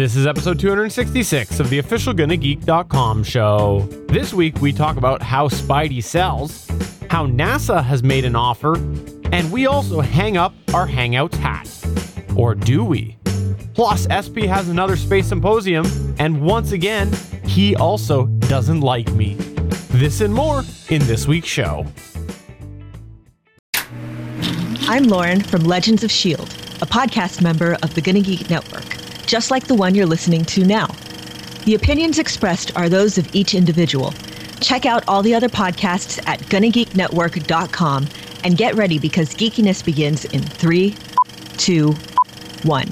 [0.00, 3.86] This is episode 266 of the official GonnaGeek.com show.
[4.08, 6.66] This week we talk about how Spidey sells,
[7.10, 8.76] how NASA has made an offer,
[9.30, 11.68] and we also hang up our Hangouts hat.
[12.34, 13.18] Or do we?
[13.74, 15.84] Plus, SP has another space symposium,
[16.18, 17.12] and once again,
[17.44, 19.34] he also doesn't like me.
[19.90, 21.84] This and more in this week's show.
[24.88, 28.99] I'm Lauren from Legends of S.H.I.E.L.D., a podcast member of the Gonna Geek Network,
[29.30, 30.88] just like the one you're listening to now.
[31.64, 34.12] The opinions expressed are those of each individual.
[34.60, 38.08] Check out all the other podcasts at GonnaGeekNetwork.com
[38.42, 40.96] and get ready because geekiness begins in three,
[41.58, 41.92] two,
[42.64, 42.88] one.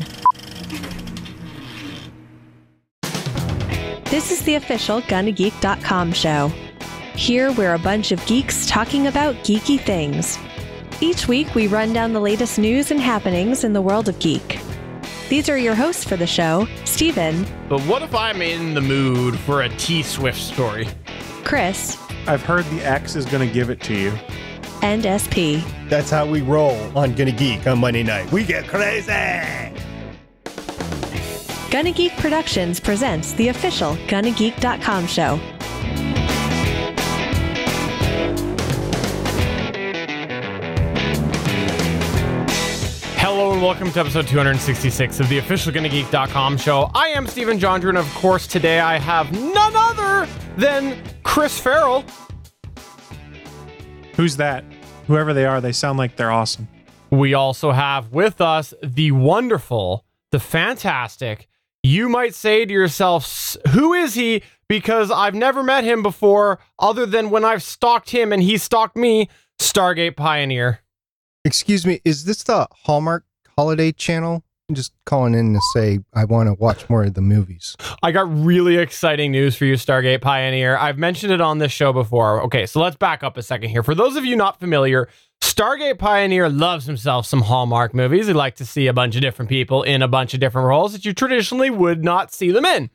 [4.04, 6.52] This is the official GonnaGeek.com show.
[7.16, 10.38] Here, we're a bunch of geeks talking about geeky things.
[11.00, 14.60] Each week, we run down the latest news and happenings in the world of geek.
[15.28, 19.38] These are your hosts for the show Stephen, But what if I'm in the mood
[19.40, 20.88] for a T Swift story?
[21.44, 24.12] Chris, I've heard the X is going to give it to you.
[24.82, 25.58] and SP.
[25.88, 28.30] That's how we roll on Gonna Geek on Monday night.
[28.30, 29.12] We get crazy.
[31.70, 35.40] Gonna Geek Productions presents the official GonnaGeek.com show.
[43.58, 46.92] And welcome to episode 266 of the official GonnaGeek.com show.
[46.94, 52.04] I am Stephen Jondrew, and of course, today I have none other than Chris Ferrell.
[54.14, 54.64] Who's that?
[55.08, 56.68] Whoever they are, they sound like they're awesome.
[57.10, 61.48] We also have with us the wonderful, the fantastic.
[61.82, 64.44] You might say to yourself, who is he?
[64.68, 68.94] Because I've never met him before, other than when I've stalked him and he stalked
[68.94, 69.28] me.
[69.58, 70.78] Stargate Pioneer.
[71.44, 73.24] Excuse me, is this the Hallmark
[73.58, 74.44] Holiday Channel?
[74.68, 77.74] I'm just calling in to say I want to watch more of the movies.
[78.04, 80.76] I got really exciting news for you, Stargate Pioneer.
[80.76, 82.40] I've mentioned it on this show before.
[82.44, 83.82] Okay, so let's back up a second here.
[83.82, 85.08] For those of you not familiar,
[85.40, 88.28] Stargate Pioneer loves himself some Hallmark movies.
[88.28, 90.92] He'd like to see a bunch of different people in a bunch of different roles
[90.92, 92.90] that you traditionally would not see them in.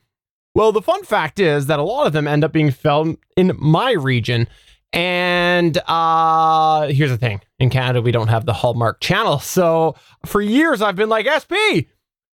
[0.56, 3.52] Well, the fun fact is that a lot of them end up being filmed in
[3.60, 4.48] my region.
[4.94, 7.42] And uh here's the thing.
[7.60, 9.40] In Canada, we don't have the Hallmark channel.
[9.40, 9.96] So
[10.26, 11.90] for years I've been like, SP,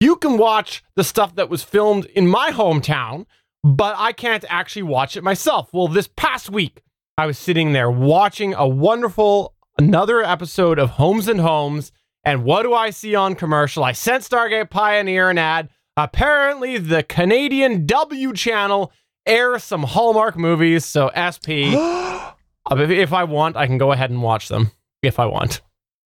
[0.01, 3.27] you can watch the stuff that was filmed in my hometown,
[3.63, 5.71] but I can't actually watch it myself.
[5.73, 6.83] Well, this past week,
[7.17, 11.91] I was sitting there watching a wonderful another episode of Holmes and Holmes,
[12.25, 13.83] and what do I see on commercial?
[13.83, 15.71] I sent Stargate Pioneer an ad.
[15.97, 18.93] Apparently, the Canadian W channel
[19.27, 20.85] airs some Hallmark movies.
[20.85, 21.73] So SP,
[22.71, 25.61] if, if I want, I can go ahead and watch them if I want.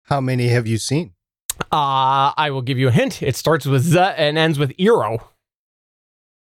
[0.04, 1.14] How many have you seen?
[1.72, 3.22] Uh, I will give you a hint.
[3.22, 5.20] It starts with Z and ends with Eero.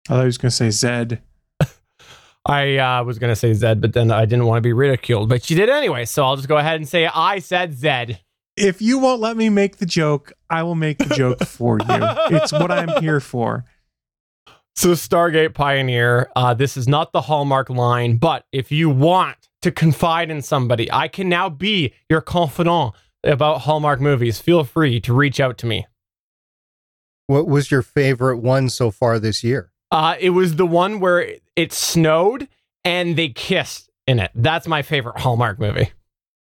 [0.08, 1.22] I thought he was going to say Zed.
[2.46, 5.28] I uh, was going to say Zed, but then I didn't want to be ridiculed.
[5.28, 8.20] But you did anyway, so I'll just go ahead and say I said Zed.
[8.56, 11.86] If you won't let me make the joke, I will make the joke for you.
[11.88, 13.64] It's what I'm here for.
[14.74, 19.70] So Stargate Pioneer, uh, this is not the Hallmark line, but if you want to
[19.70, 24.40] confide in somebody, I can now be your confidant about Hallmark movies.
[24.40, 25.86] Feel free to reach out to me.
[27.26, 29.70] What was your favorite one so far this year?
[29.90, 32.48] Uh, it was the one where it, it snowed
[32.84, 34.30] and they kissed in it.
[34.34, 35.92] That's my favorite Hallmark movie.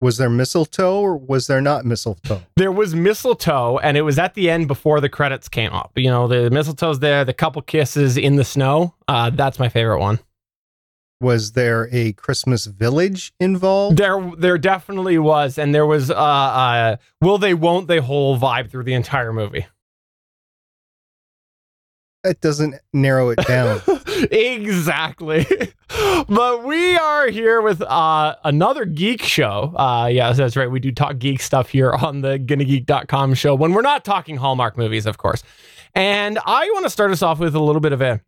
[0.01, 2.43] Was there mistletoe or was there not mistletoe?
[2.57, 5.93] There was mistletoe, and it was at the end before the credits came up.
[5.95, 8.97] You know, the mistletoe's there, the couple kisses in the snow.
[9.07, 10.19] Uh, that's my favorite one.
[11.23, 13.97] Was there a Christmas village involved?
[13.97, 18.71] There, there definitely was, and there was uh, uh, will they, won't they whole vibe
[18.71, 19.67] through the entire movie.
[22.25, 23.81] That doesn't narrow it down.
[24.31, 25.47] exactly.
[26.29, 29.75] but we are here with uh, another geek show.
[29.77, 30.71] Uh, yes, that's right.
[30.71, 34.77] We do talk geek stuff here on the GonnaGeek.com show when we're not talking Hallmark
[34.77, 35.43] movies, of course.
[35.95, 38.21] And I want to start us off with a little bit of a.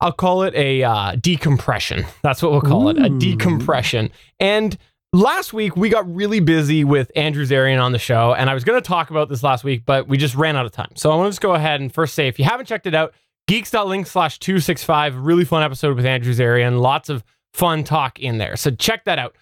[0.00, 2.06] I'll call it a uh, decompression.
[2.22, 4.10] That's what we'll call it, a decompression.
[4.38, 4.78] And
[5.12, 8.64] last week we got really busy with Andrew Zarian on the show, and I was
[8.64, 10.92] going to talk about this last week, but we just ran out of time.
[10.94, 12.94] So I want to just go ahead and first say, if you haven't checked it
[12.94, 13.12] out,
[13.48, 18.56] geeks.link slash 265, really fun episode with Andrew Zarian, lots of fun talk in there.
[18.56, 19.34] So check that out.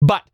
[0.00, 0.24] But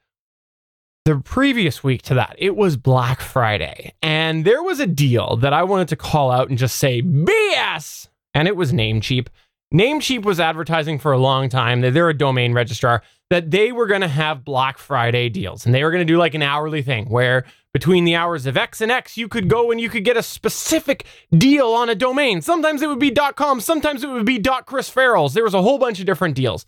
[1.05, 5.53] the previous week to that, it was Black Friday, and there was a deal that
[5.53, 9.27] I wanted to call out and just say BS, and it was Namecheap.
[9.73, 11.81] Namecheap was advertising for a long time.
[11.83, 13.03] They're- They're a domain registrar.
[13.31, 16.17] that they were going to have Black Friday deals and they were going to do
[16.17, 17.45] like an hourly thing where
[17.75, 20.23] between the hours of X and X, you could go and you could get a
[20.23, 21.05] specific
[21.37, 22.41] deal on a domain.
[22.41, 25.35] Sometimes it would be .com, sometimes it would be .Chris Ferrell's.
[25.35, 26.65] There was a whole bunch of different deals.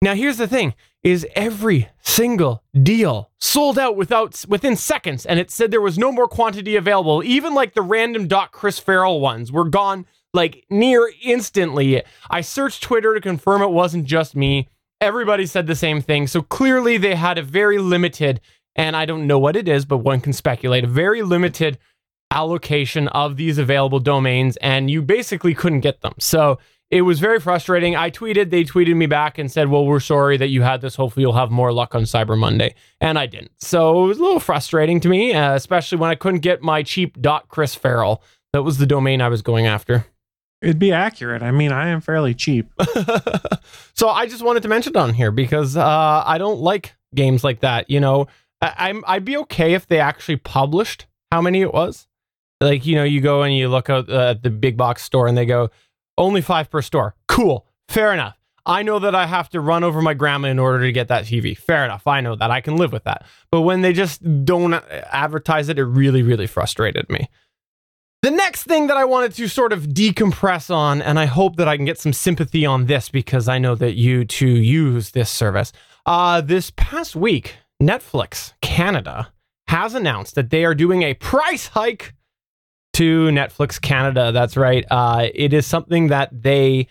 [0.00, 5.50] Now here's the thing is every single deal sold out without within seconds and it
[5.50, 7.20] said there was no more quantity available.
[7.24, 10.06] Even like the random Chris Ferrell ones were gone
[10.36, 12.02] like near instantly.
[12.30, 14.68] I searched Twitter to confirm it wasn't just me.
[15.00, 16.26] Everybody said the same thing.
[16.28, 18.40] So clearly they had a very limited
[18.76, 21.78] and I don't know what it is, but one can speculate, a very limited
[22.30, 26.14] allocation of these available domains and you basically couldn't get them.
[26.18, 26.58] So
[26.90, 27.96] it was very frustrating.
[27.96, 30.94] I tweeted, they tweeted me back and said, Well, we're sorry that you had this.
[30.94, 32.76] Hopefully, you'll have more luck on Cyber Monday.
[33.00, 33.50] And I didn't.
[33.58, 36.84] So it was a little frustrating to me, uh, especially when I couldn't get my
[36.84, 38.22] cheap dot Chris Ferrell.
[38.52, 40.06] That was the domain I was going after.
[40.62, 41.42] It'd be accurate.
[41.42, 42.70] I mean, I am fairly cheap.
[43.94, 47.44] so I just wanted to mention it on here because uh, I don't like games
[47.44, 47.90] like that.
[47.90, 48.26] You know,
[48.60, 52.08] I- I'm I'd be okay if they actually published how many it was.
[52.60, 55.36] Like, you know, you go and you look at uh, the big box store and
[55.36, 55.68] they go,
[56.16, 57.14] only five per store.
[57.28, 57.66] Cool.
[57.88, 58.38] Fair enough.
[58.64, 61.24] I know that I have to run over my grandma in order to get that
[61.26, 61.56] TV.
[61.56, 62.06] Fair enough.
[62.06, 62.50] I know that.
[62.50, 63.24] I can live with that.
[63.52, 67.28] But when they just don't advertise it, it really, really frustrated me.
[68.26, 71.68] The next thing that I wanted to sort of decompress on, and I hope that
[71.68, 75.30] I can get some sympathy on this because I know that you too use this
[75.30, 75.72] service.
[76.06, 79.32] Uh, this past week, Netflix Canada
[79.68, 82.14] has announced that they are doing a price hike
[82.94, 84.32] to Netflix Canada.
[84.32, 84.84] That's right.
[84.90, 86.88] Uh, it is something that they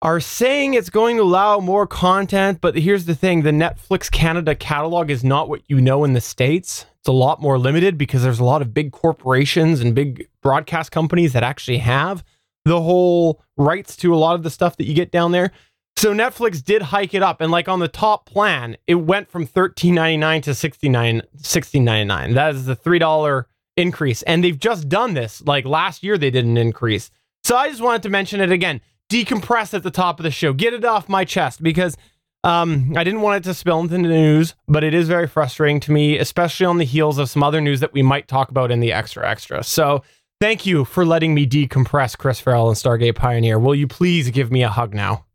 [0.00, 4.54] are saying it's going to allow more content, but here's the thing the Netflix Canada
[4.54, 6.86] catalog is not what you know in the States.
[7.00, 10.92] It's a lot more limited because there's a lot of big corporations and big broadcast
[10.92, 12.22] companies that actually have
[12.64, 15.50] the whole rights to a lot of the stuff that you get down there.
[15.96, 19.44] So Netflix did hike it up, and like on the top plan, it went from
[19.44, 22.34] $13.99 to $69, $16.99.
[22.34, 23.44] That is the $3
[23.76, 24.22] increase.
[24.22, 25.42] And they've just done this.
[25.44, 27.10] Like last year, they did an increase.
[27.42, 28.80] So I just wanted to mention it again.
[29.10, 30.52] Decompress at the top of the show.
[30.52, 31.96] Get it off my chest because
[32.44, 35.80] um, I didn't want it to spill into the news, but it is very frustrating
[35.80, 38.70] to me, especially on the heels of some other news that we might talk about
[38.70, 39.64] in the extra extra.
[39.64, 40.04] So
[40.40, 43.58] thank you for letting me decompress, Chris Ferrell and Stargate Pioneer.
[43.58, 45.26] Will you please give me a hug now?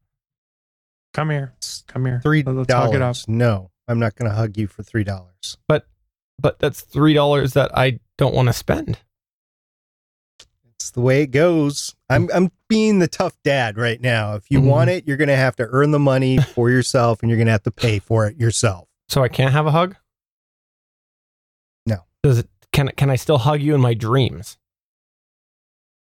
[1.14, 1.54] Come here.
[1.88, 2.20] Come here.
[2.24, 3.28] Three dollars.
[3.28, 5.58] No, I'm not going to hug you for three dollars.
[5.68, 5.88] But
[6.40, 8.98] but that's three dollars that I don't want to spend.
[10.76, 11.96] It's the way it goes.
[12.10, 14.36] I'm I'm being the tough dad right now.
[14.36, 14.68] If you mm-hmm.
[14.68, 17.64] want it, you're gonna have to earn the money for yourself and you're gonna have
[17.64, 18.88] to pay for it yourself.
[19.10, 19.96] So I can't have a hug?
[21.86, 22.06] No.
[22.24, 24.58] Does it can can I still hug you in my dreams?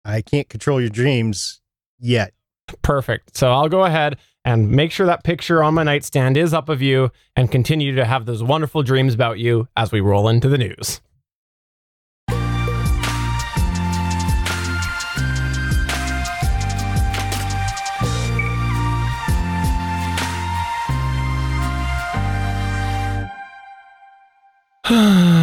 [0.04, 1.60] I can't control your dreams
[1.98, 2.32] yet.
[2.82, 3.36] Perfect.
[3.36, 6.82] So I'll go ahead and make sure that picture on my nightstand is up of
[6.82, 10.58] you and continue to have those wonderful dreams about you as we roll into the
[10.58, 11.00] news.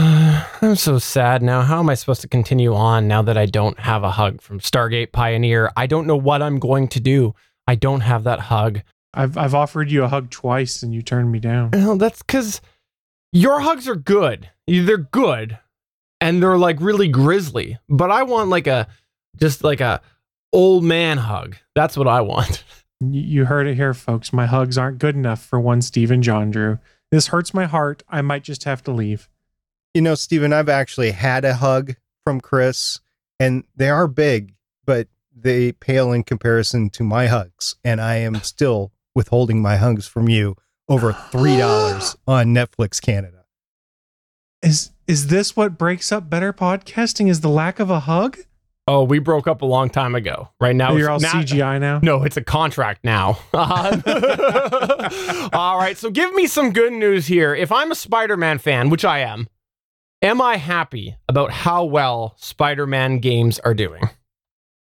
[0.62, 1.62] I'm so sad now.
[1.62, 4.60] How am I supposed to continue on now that I don't have a hug from
[4.60, 5.72] Stargate Pioneer?
[5.78, 7.34] I don't know what I'm going to do.
[7.68, 8.82] I don't have that hug.
[9.14, 11.72] I've I've offered you a hug twice and you turned me down.
[11.72, 12.62] No, that's because
[13.32, 14.50] your hugs are good.
[14.68, 15.58] They're good,
[16.22, 17.78] and they're like really grisly.
[17.88, 18.88] But I want like a
[19.40, 20.02] just like a
[20.52, 21.56] old man hug.
[21.76, 22.64] That's what I want.
[23.02, 24.34] You heard it here, folks.
[24.34, 26.80] My hugs aren't good enough for one Stephen Jondrew.
[27.12, 28.04] This hurts my heart.
[28.10, 29.30] I might just have to leave.
[29.94, 33.00] You know, Stephen, I've actually had a hug from Chris,
[33.40, 34.54] and they are big,
[34.86, 40.08] but they pale in comparison to my hugs, and I am still withholding my hugs
[40.08, 40.56] from you
[40.88, 43.46] over three dollars on Netflix Canada.
[44.62, 47.30] Is is this what breaks up better podcasting?
[47.30, 48.38] Is the lack of a hug?
[48.88, 50.50] Oh, we broke up a long time ago.
[50.60, 52.00] Right now, you're all now, CGI now.
[52.02, 53.40] No, it's a contract now.
[55.54, 57.54] all right, so give me some good news here.
[57.54, 59.48] If I'm a Spider-Man fan, which I am,
[60.22, 64.10] am I happy about how well Spider-Man games are doing?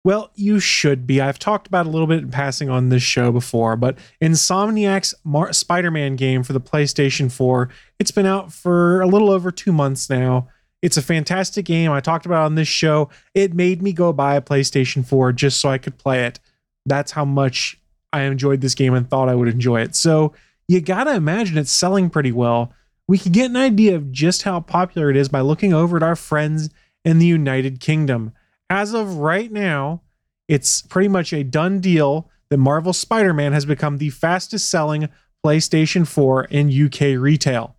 [0.03, 1.19] Well, you should be.
[1.19, 5.51] I've talked about a little bit in passing on this show before, but Insomniac's Mar-
[5.51, 9.71] Spider Man game for the PlayStation 4, it's been out for a little over two
[9.71, 10.47] months now.
[10.83, 11.91] It's a fantastic game.
[11.91, 13.09] I talked about on this show.
[13.33, 16.39] It made me go buy a PlayStation 4 just so I could play it.
[16.85, 17.79] That's how much
[18.13, 19.95] I enjoyed this game and thought I would enjoy it.
[19.95, 20.33] So
[20.67, 22.71] you got to imagine it's selling pretty well.
[23.07, 26.03] We can get an idea of just how popular it is by looking over at
[26.03, 26.69] our friends
[27.03, 28.33] in the United Kingdom
[28.69, 30.01] as of right now,
[30.47, 35.09] it's pretty much a done deal that Marvel Spider Man has become the fastest selling
[35.45, 37.75] PlayStation 4 in UK retail.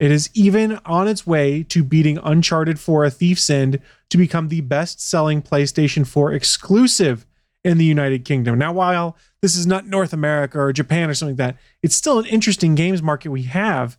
[0.00, 4.48] It is even on its way to beating Uncharted 4 A Thief's End to become
[4.48, 7.24] the best selling PlayStation 4 exclusive
[7.64, 8.58] in the United Kingdom.
[8.58, 12.18] Now, while this is not North America or Japan or something like that, it's still
[12.18, 13.98] an interesting games market we have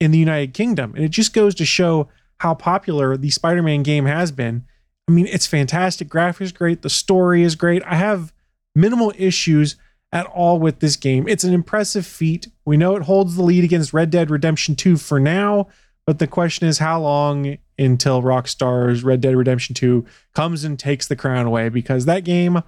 [0.00, 0.94] in the United Kingdom.
[0.94, 4.64] And it just goes to show how popular the Spider Man game has been.
[5.08, 6.08] I mean, it's fantastic.
[6.08, 6.82] Graphics great.
[6.82, 7.82] The story is great.
[7.84, 8.32] I have
[8.74, 9.76] minimal issues
[10.12, 11.26] at all with this game.
[11.28, 12.48] It's an impressive feat.
[12.64, 15.68] We know it holds the lead against Red Dead Redemption 2 for now,
[16.06, 20.04] but the question is how long until Rockstar's Red Dead Redemption 2
[20.34, 22.62] comes and takes the crown away because that game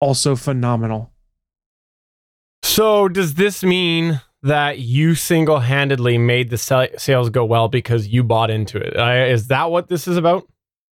[0.00, 1.12] also phenomenal.
[2.62, 6.58] So, does this mean that you single handedly made the
[6.98, 8.96] sales go well because you bought into it?
[8.96, 10.46] Uh, that what this is about?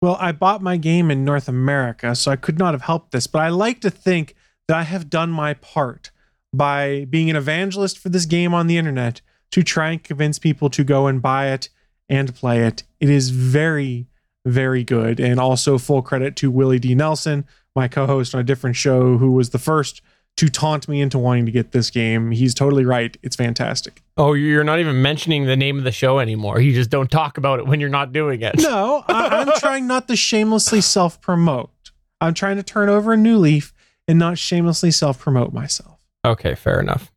[0.01, 3.27] Well, I bought my game in North America, so I could not have helped this,
[3.27, 4.35] but I like to think
[4.67, 6.11] that I have done my part
[6.53, 10.69] by being an evangelist for this game on the internet to try and convince people
[10.71, 11.69] to go and buy it
[12.09, 12.83] and play it.
[12.99, 14.07] It is very,
[14.45, 15.19] very good.
[15.19, 16.95] And also, full credit to Willie D.
[16.95, 20.01] Nelson, my co host on a different show, who was the first
[20.37, 22.31] to taunt me into wanting to get this game.
[22.31, 23.15] He's totally right.
[23.21, 24.01] It's fantastic.
[24.17, 26.59] Oh, you're not even mentioning the name of the show anymore.
[26.59, 28.55] You just don't talk about it when you're not doing it.
[28.57, 31.91] No, I, am trying not to shamelessly self promote.
[32.19, 33.73] I'm trying to turn over a new leaf
[34.07, 35.99] and not shamelessly self promote myself.
[36.25, 37.11] Okay, fair enough.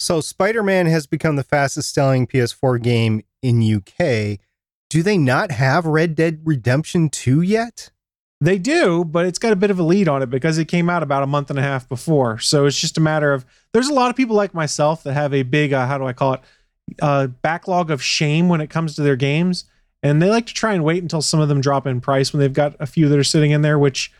[0.00, 4.38] So, Spider Man has become the fastest selling PS4 game in UK.
[4.88, 7.90] Do they not have Red Dead Redemption 2 yet?
[8.40, 10.88] They do, but it's got a bit of a lead on it because it came
[10.88, 12.38] out about a month and a half before.
[12.38, 15.34] So it's just a matter of there's a lot of people like myself that have
[15.34, 16.40] a big uh, how do I call it
[17.02, 19.64] uh, backlog of shame when it comes to their games,
[20.04, 22.38] and they like to try and wait until some of them drop in price when
[22.40, 24.12] they've got a few that are sitting in there, which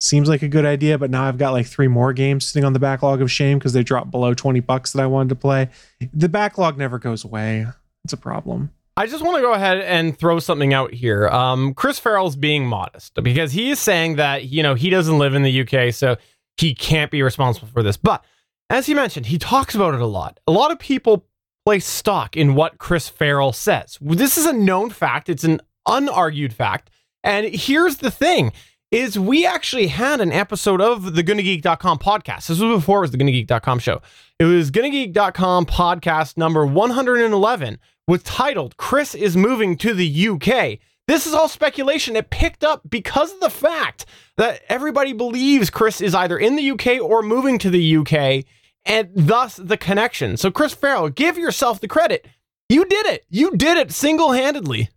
[0.00, 0.98] seems like a good idea.
[0.98, 3.72] But now I've got like three more games sitting on the backlog of shame because
[3.72, 5.68] they dropped below twenty bucks that I wanted to play.
[6.12, 7.66] The backlog never goes away.
[8.04, 8.72] It's a problem.
[8.98, 11.28] I just want to go ahead and throw something out here.
[11.28, 15.34] Um, Chris Ferrell's being modest because he is saying that you know he doesn't live
[15.34, 16.16] in the UK, so
[16.56, 17.98] he can't be responsible for this.
[17.98, 18.24] But
[18.70, 20.40] as he mentioned, he talks about it a lot.
[20.46, 21.26] A lot of people
[21.66, 23.98] place stock in what Chris Ferrell says.
[24.00, 25.28] This is a known fact.
[25.28, 26.90] It's an unargued fact.
[27.22, 28.52] And here's the thing:
[28.90, 32.46] is we actually had an episode of the GonnaGeek.com podcast.
[32.46, 34.00] This was before it was the GonnaGeek.com show.
[34.38, 40.78] It was GonnaGeek.com podcast number 111 was titled Chris is moving to the UK.
[41.08, 42.16] This is all speculation.
[42.16, 46.70] It picked up because of the fact that everybody believes Chris is either in the
[46.72, 48.44] UK or moving to the UK,
[48.84, 50.36] and thus the connection.
[50.36, 52.26] So, Chris Ferrell, give yourself the credit.
[52.68, 53.24] You did it.
[53.30, 54.90] You did it single handedly.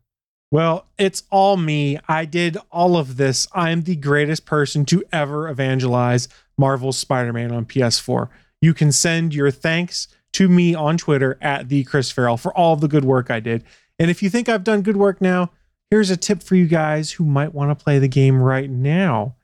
[0.51, 1.99] Well, it's all me.
[2.07, 3.47] I did all of this.
[3.53, 8.29] I'm the greatest person to ever evangelize Marvel's Spider Man on PS4.
[8.59, 12.75] You can send your thanks to me on Twitter at the Chris Ferrell for all
[12.75, 13.63] the good work I did.
[13.97, 15.51] And if you think I've done good work now,
[15.89, 19.35] here's a tip for you guys who might want to play the game right now.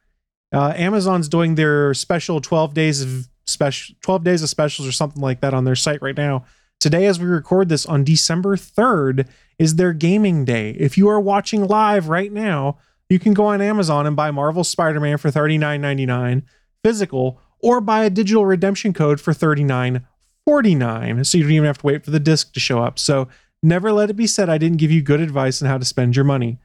[0.54, 5.22] Uh, Amazon's doing their special 12 days of special 12 days of specials or something
[5.22, 6.46] like that on their site right now.
[6.80, 9.28] Today, as we record this on December 3rd,
[9.58, 10.72] is their gaming day.
[10.72, 12.78] If you are watching live right now,
[13.10, 16.44] you can go on Amazon and buy Marvel Spider Man for $39.99
[16.84, 20.04] physical or buy a digital redemption code for $39
[20.46, 23.00] 49 so you don't even have to wait for the disc to show up.
[23.00, 23.28] So
[23.64, 26.16] never let it be said i didn't give you good advice on how to spend
[26.16, 26.60] your money.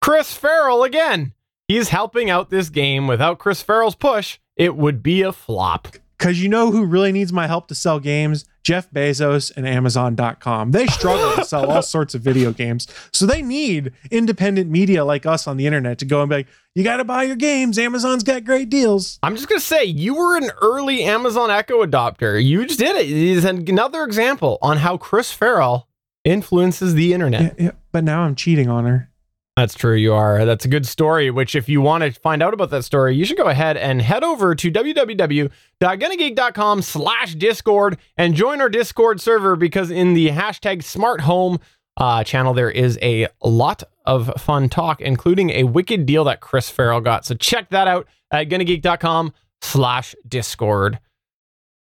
[0.00, 1.32] Chris ferrell again.
[1.68, 3.06] He's helping out this game.
[3.06, 5.88] Without chris ferrell's push it would be a flop.
[6.18, 10.72] Because you know who really needs my help to sell games Jeff Bezos and Amazon.com.
[10.72, 12.88] They struggle to sell all sorts of video games.
[13.12, 16.48] So they need independent media like us on the internet to go and be like,
[16.74, 17.78] you got to buy your games.
[17.78, 19.20] Amazon's got great deals.
[19.22, 22.44] I'm just going to say, you were an early Amazon Echo adopter.
[22.44, 23.06] You just did it.
[23.08, 25.86] It's another example on how Chris Ferrell
[26.24, 27.54] influences the internet.
[27.56, 29.12] Yeah, yeah, but now I'm cheating on her.
[29.56, 29.94] That's true.
[29.94, 30.44] You are.
[30.44, 31.30] That's a good story.
[31.30, 34.02] Which, if you want to find out about that story, you should go ahead and
[34.02, 40.84] head over to www.gonnageek.com slash discord and join our Discord server because in the hashtag
[40.84, 41.58] smart home
[41.96, 46.68] uh, channel, there is a lot of fun talk, including a wicked deal that Chris
[46.68, 47.24] Ferrell got.
[47.24, 49.32] So check that out at gonnageek.com
[49.62, 50.98] slash discord.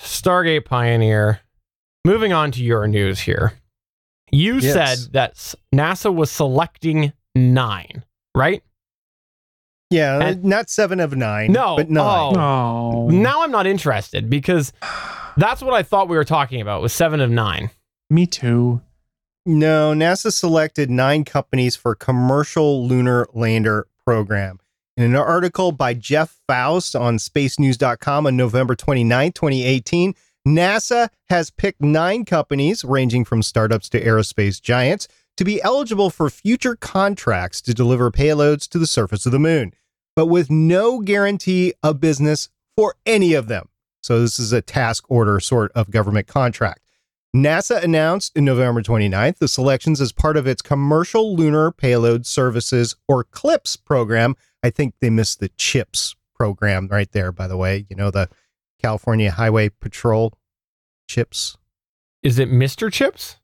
[0.01, 1.41] Stargate Pioneer.
[2.05, 3.55] Moving on to your news here.
[4.31, 4.73] You yes.
[4.73, 5.35] said that
[5.75, 8.63] NASA was selecting nine, right?
[9.91, 11.53] Yeah, and, uh, not seven of nine.
[11.53, 12.37] No, but nine.
[12.37, 13.07] Oh.
[13.07, 14.73] oh, now I'm not interested because
[15.37, 17.71] that's what I thought we were talking about was seven of nine.
[18.11, 18.81] Me too.
[19.45, 24.59] No, NASA selected nine companies for commercial lunar lander program.
[24.97, 30.15] In an article by Jeff Faust on spacenews.com on November 29, 2018,
[30.49, 36.31] NASA has picked nine companies, ranging from startups to aerospace giants, to be eligible for
[36.31, 39.73] future contracts to deliver payloads to the surface of the moon,
[40.15, 43.69] but with no guarantee of business for any of them.
[44.03, 46.81] So, this is a task order sort of government contract.
[47.35, 52.97] NASA announced in November 29th the selections as part of its Commercial Lunar Payload Services,
[53.09, 54.37] or CLPS program.
[54.63, 57.87] I think they missed the CHIPS program right there, by the way.
[57.91, 58.29] You know, the
[58.81, 60.33] California Highway Patrol
[61.09, 61.57] chips.
[62.23, 62.93] Is it Mr.
[62.93, 63.37] Chips?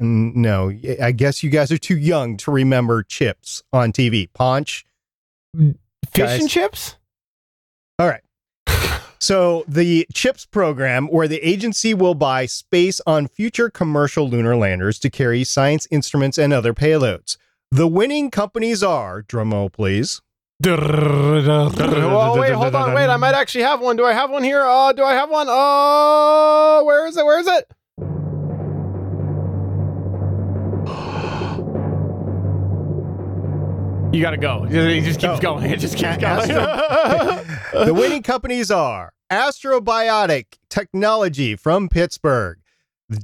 [0.00, 4.28] N- No, I guess you guys are too young to remember chips on TV.
[4.32, 4.84] Ponch.
[5.56, 5.74] Fish
[6.14, 6.40] Guys.
[6.40, 6.96] and chips?
[7.98, 8.22] All right.
[9.22, 14.98] So, the CHIPS program, where the agency will buy space on future commercial lunar landers
[15.00, 17.36] to carry science instruments and other payloads.
[17.70, 20.22] The winning companies are, drumroll please,
[20.66, 22.94] oh, wait, hold on.
[22.94, 23.96] Wait, I might actually have one.
[23.96, 24.62] Do I have one here?
[24.64, 25.46] Uh, do I have one?
[25.50, 27.24] Oh, where is it?
[27.24, 27.70] Where is it?
[34.12, 34.66] You gotta go.
[34.68, 35.54] It just keeps Go.
[35.54, 35.70] going.
[35.70, 36.20] It just keeps oh.
[36.20, 36.48] going.
[37.86, 42.58] the winning companies are Astrobotic Technology from Pittsburgh,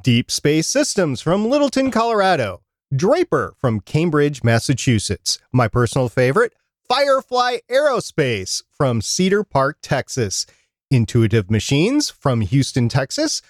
[0.05, 2.63] Deep Space Systems from Littleton, Colorado,
[2.95, 5.41] Draper from Cambridge, Massachusetts.
[5.53, 6.55] My personal favorite,
[6.89, 10.47] Firefly Aerospace from Cedar Park, Texas,
[10.89, 13.43] Intuitive Machines from Houston, Texas,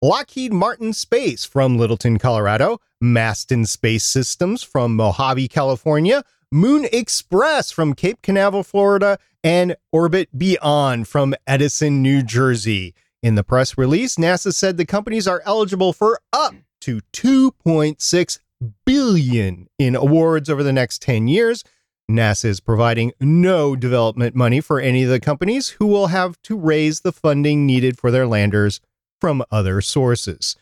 [0.00, 7.94] Lockheed Martin Space from Littleton, Colorado, Masten Space Systems from Mojave, California, Moon Express from
[7.94, 12.94] Cape Canaveral, Florida, and Orbit Beyond from Edison, New Jersey.
[13.22, 18.38] In the press release, NASA said the companies are eligible for up to 2.6
[18.86, 21.64] billion in awards over the next 10 years.
[22.10, 26.56] NASA is providing no development money for any of the companies who will have to
[26.56, 28.80] raise the funding needed for their landers
[29.20, 30.56] from other sources.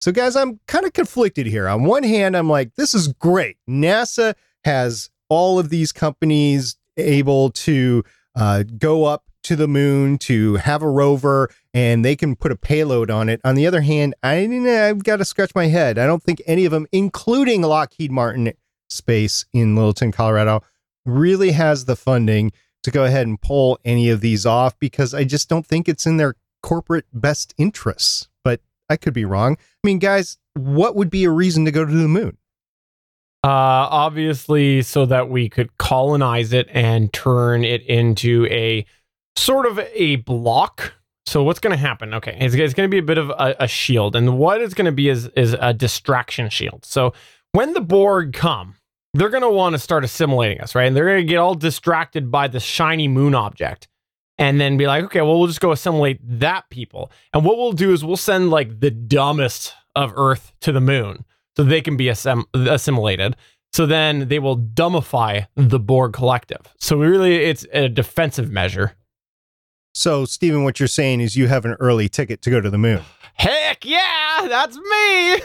[0.00, 1.68] So, guys, I'm kind of conflicted here.
[1.68, 3.56] On one hand, I'm like, this is great.
[3.68, 8.04] NASA has all of these companies able to
[8.34, 12.56] uh, go up to the moon to have a rover and they can put a
[12.56, 13.40] payload on it.
[13.44, 14.36] On the other hand, I,
[14.88, 15.98] I've got to scratch my head.
[15.98, 18.52] I don't think any of them, including Lockheed Martin
[18.90, 20.62] Space in Littleton, Colorado,
[21.04, 25.24] really has the funding to go ahead and pull any of these off because I
[25.24, 28.28] just don't think it's in their corporate best interests.
[28.44, 29.56] But I could be wrong.
[29.58, 32.38] I mean, guys, what would be a reason to go to the moon?
[33.44, 38.84] Uh, obviously, so that we could colonize it and turn it into a
[39.36, 40.94] sort of a block.
[41.24, 42.14] So what's going to happen?
[42.14, 44.74] Okay, it's, it's going to be a bit of a, a shield, and what it's
[44.74, 46.84] going to be is is a distraction shield.
[46.84, 47.12] So
[47.52, 48.74] when the Borg come,
[49.14, 50.86] they're going to want to start assimilating us, right?
[50.86, 53.86] And they're going to get all distracted by the shiny moon object,
[54.36, 57.12] and then be like, okay, well, we'll just go assimilate that people.
[57.32, 61.24] And what we'll do is we'll send like the dumbest of Earth to the moon
[61.58, 63.34] so they can be assim- assimilated.
[63.72, 66.72] So then they will dumbify the Borg collective.
[66.78, 68.94] So really, it's a defensive measure.
[69.92, 72.78] So, Stephen, what you're saying is you have an early ticket to go to the
[72.78, 73.02] moon.
[73.34, 75.42] Heck yeah, that's me.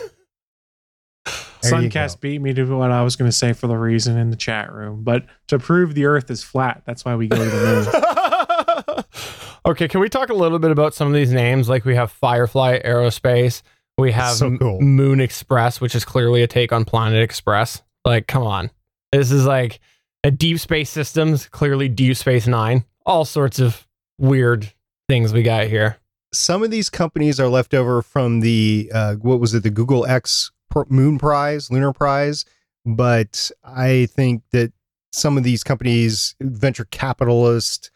[1.64, 4.18] There you Suncast beat me to what I was going to say for the reason
[4.18, 7.38] in the chat room, but to prove the Earth is flat, that's why we go
[7.38, 9.04] to the moon.
[9.66, 11.70] okay, can we talk a little bit about some of these names?
[11.70, 13.64] Like we have Firefly Aerospace,
[13.98, 14.78] we have so cool.
[14.82, 17.82] M- Moon Express, which is clearly a take on Planet Express.
[18.06, 18.70] Like, come on,
[19.12, 19.80] this is like
[20.24, 22.86] a Deep Space Systems, clearly Deep Space Nine.
[23.06, 24.74] All sorts of weird
[25.08, 25.98] things we got here.
[26.34, 30.06] Some of these companies are left over from the uh, what was it, the Google
[30.06, 30.52] X
[30.90, 32.46] Moon Prize, Lunar Prize,
[32.86, 34.74] but I think that
[35.12, 37.92] some of these companies, venture capitalist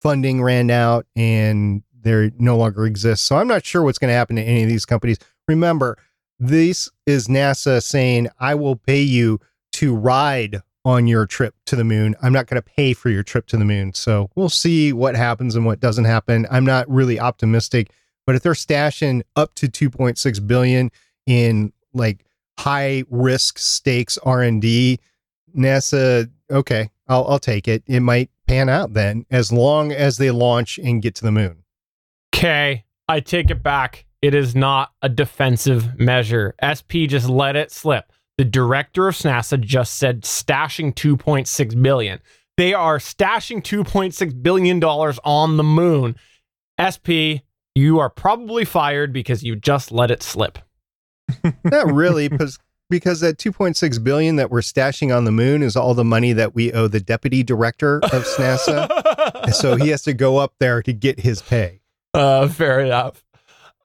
[0.00, 3.24] funding ran out and they no longer exist.
[3.24, 5.18] So I'm not sure what's going to happen to any of these companies.
[5.48, 5.98] Remember,
[6.38, 9.40] this is NASA saying, I will pay you
[9.74, 12.16] to ride on your trip to the moon.
[12.22, 13.94] I'm not going to pay for your trip to the moon.
[13.94, 16.46] So we'll see what happens and what doesn't happen.
[16.50, 17.90] I'm not really optimistic,
[18.26, 20.90] but if they're stashing up to 2.6 billion
[21.26, 22.24] in like
[22.58, 24.98] high risk stakes R&D,
[25.56, 27.84] NASA, okay, I'll, I'll take it.
[27.86, 31.61] It might pan out then as long as they launch and get to the moon.
[32.34, 34.06] Okay, I take it back.
[34.22, 36.54] It is not a defensive measure.
[36.62, 38.12] SP just let it slip.
[38.38, 42.20] The director of NASA just said stashing 2.6 billion.
[42.56, 46.16] They are stashing 2.6 billion dollars on the moon.
[46.80, 50.58] SP, you are probably fired because you just let it slip.
[51.64, 52.58] Not really, because
[52.90, 56.54] because that 2.6 billion that we're stashing on the moon is all the money that
[56.54, 59.52] we owe the deputy director of NASA.
[59.52, 61.81] so he has to go up there to get his pay.
[62.14, 63.24] Uh, fair enough.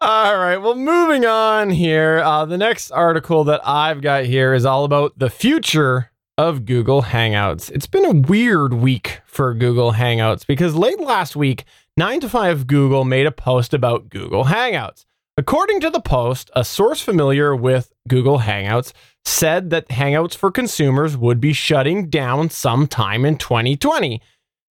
[0.02, 0.58] All right.
[0.58, 2.20] Well, moving on here.
[2.20, 7.04] Uh, the next article that I've got here is all about the future of Google
[7.04, 7.72] Hangouts.
[7.72, 11.64] It's been a weird week for Google Hangouts because late last week,
[11.96, 15.06] 9 to 5 Google made a post about Google Hangouts.
[15.36, 18.92] According to the post, a source familiar with Google Hangouts
[19.26, 24.22] said that Hangouts for consumers would be shutting down sometime in 2020.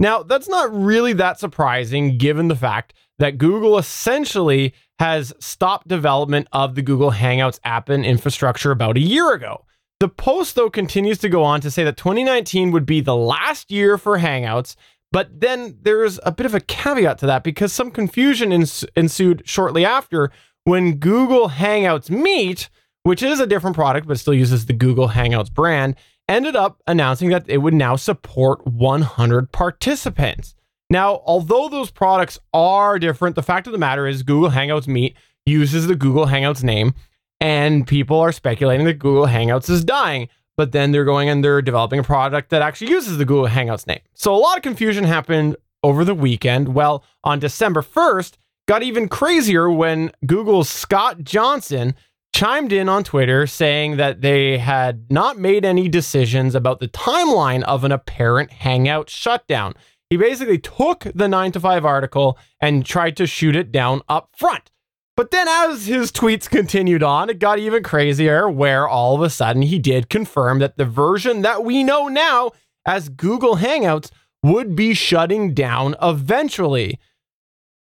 [0.01, 6.47] Now, that's not really that surprising given the fact that Google essentially has stopped development
[6.51, 9.63] of the Google Hangouts app and infrastructure about a year ago.
[9.99, 13.69] The post, though, continues to go on to say that 2019 would be the last
[13.69, 14.75] year for Hangouts,
[15.11, 19.43] but then there's a bit of a caveat to that because some confusion ens- ensued
[19.45, 20.31] shortly after
[20.63, 22.71] when Google Hangouts Meet,
[23.03, 25.95] which is a different product but still uses the Google Hangouts brand,
[26.31, 30.55] ended up announcing that it would now support 100 participants.
[30.89, 35.15] Now, although those products are different, the fact of the matter is Google Hangouts Meet
[35.45, 36.93] uses the Google Hangouts name
[37.39, 40.29] and people are speculating that Google Hangouts is dying.
[40.57, 43.87] But then they're going and they're developing a product that actually uses the Google Hangouts
[43.87, 44.01] name.
[44.13, 46.75] So a lot of confusion happened over the weekend.
[46.75, 48.33] Well, on December 1st,
[48.67, 51.95] got even crazier when Google's Scott Johnson
[52.33, 57.63] chimed in on Twitter saying that they had not made any decisions about the timeline
[57.63, 59.73] of an apparent Hangout shutdown.
[60.09, 64.29] He basically took the 9 to 5 article and tried to shoot it down up
[64.35, 64.71] front.
[65.17, 69.29] But then, as his tweets continued on, it got even crazier, where all of a
[69.29, 72.51] sudden he did confirm that the version that we know now
[72.85, 74.09] as Google Hangouts
[74.41, 76.97] would be shutting down eventually.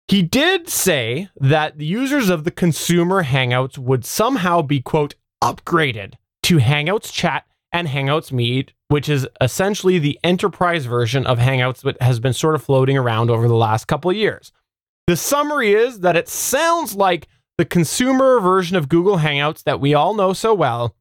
[0.08, 6.14] He did say that the users of the consumer Hangouts would somehow be, quote, upgraded
[6.44, 12.00] to Hangouts Chat and Hangouts Meet, which is essentially the enterprise version of Hangouts that
[12.00, 14.52] has been sort of floating around over the last couple of years.
[15.08, 17.26] The summary is that it sounds like
[17.58, 20.94] the consumer version of Google Hangouts that we all know so well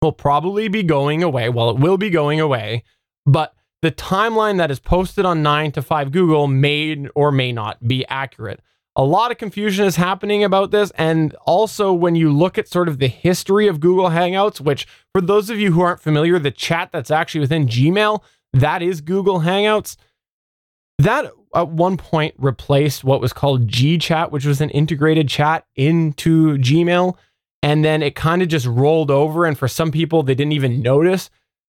[0.00, 1.48] will probably be going away.
[1.48, 2.84] Well, it will be going away,
[3.26, 7.86] but the timeline that is posted on 9 to 5 Google may or may not
[7.86, 8.62] be accurate.
[8.96, 10.90] A lot of confusion is happening about this.
[10.92, 15.20] And also, when you look at sort of the history of Google Hangouts, which for
[15.20, 18.22] those of you who aren't familiar, the chat that's actually within Gmail,
[18.54, 19.98] that is Google Hangouts.
[20.98, 26.56] That at one point replaced what was called GChat, which was an integrated chat into
[26.56, 27.18] Gmail.
[27.62, 29.44] And then it kind of just rolled over.
[29.44, 31.28] And for some people, they didn't even notice.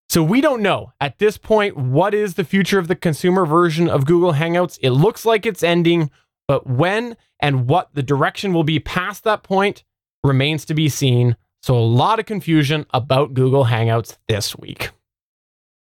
[0.09, 3.89] So we don't know at this point what is the future of the consumer version
[3.89, 4.77] of Google Hangouts.
[4.81, 6.09] It looks like it's ending,
[6.47, 9.83] but when and what the direction will be past that point
[10.23, 11.35] remains to be seen.
[11.61, 14.91] So a lot of confusion about Google Hangouts this week.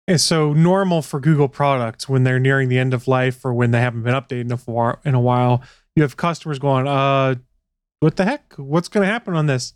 [0.06, 3.70] And so normal for Google products when they're nearing the end of life or when
[3.70, 5.62] they haven't been updated in a while,
[5.96, 7.36] you have customers going, uh,
[8.00, 8.52] what the heck?
[8.56, 9.72] What's going to happen on this?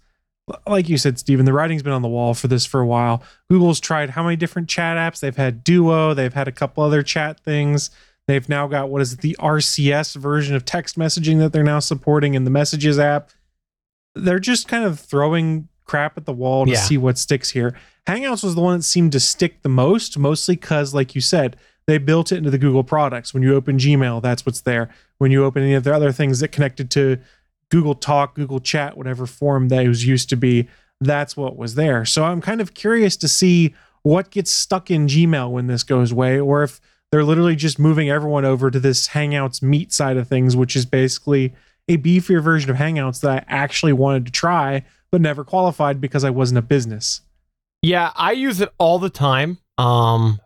[0.66, 3.22] Like you said, Stephen, the writing's been on the wall for this for a while.
[3.50, 5.20] Google's tried how many different chat apps?
[5.20, 7.90] They've had Duo, they've had a couple other chat things.
[8.26, 11.78] They've now got what is it, the RCS version of text messaging that they're now
[11.78, 13.30] supporting in the Messages app.
[14.14, 16.80] They're just kind of throwing crap at the wall to yeah.
[16.80, 17.74] see what sticks here.
[18.06, 21.56] Hangouts was the one that seemed to stick the most, mostly because, like you said,
[21.86, 23.32] they built it into the Google products.
[23.32, 24.90] When you open Gmail, that's what's there.
[25.16, 27.18] When you open any of the other things that connected to
[27.70, 30.68] Google Talk, Google Chat, whatever form that was used to be,
[31.00, 32.04] that's what was there.
[32.04, 36.12] So I'm kind of curious to see what gets stuck in Gmail when this goes
[36.12, 40.28] away, or if they're literally just moving everyone over to this Hangouts Meet side of
[40.28, 41.54] things, which is basically
[41.88, 46.24] a beefier version of Hangouts that I actually wanted to try but never qualified because
[46.24, 47.22] I wasn't a business.
[47.82, 49.58] Yeah, I use it all the time.
[49.78, 50.38] Um,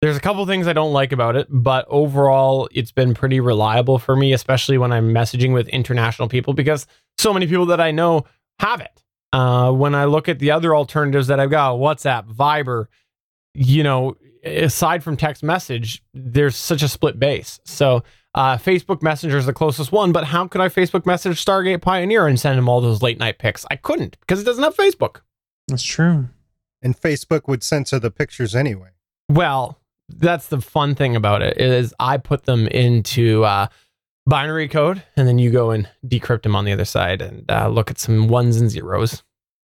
[0.00, 3.98] there's a couple things I don't like about it, but overall, it's been pretty reliable
[3.98, 6.86] for me, especially when I'm messaging with international people because
[7.18, 8.24] so many people that I know
[8.60, 9.02] have it.
[9.32, 12.86] Uh, when I look at the other alternatives that I've got, WhatsApp, Viber,
[13.54, 17.60] you know, aside from text message, there's such a split base.
[17.64, 21.82] So uh, Facebook Messenger is the closest one, but how could I Facebook message Stargate
[21.82, 23.66] Pioneer and send him all those late night pics?
[23.70, 25.22] I couldn't because it doesn't have Facebook.
[25.66, 26.28] That's true.
[26.80, 28.90] And Facebook would censor the pictures anyway.
[29.28, 33.68] Well, that's the fun thing about it is I put them into uh,
[34.26, 37.68] binary code, and then you go and decrypt them on the other side and uh,
[37.68, 39.22] look at some ones and zeros.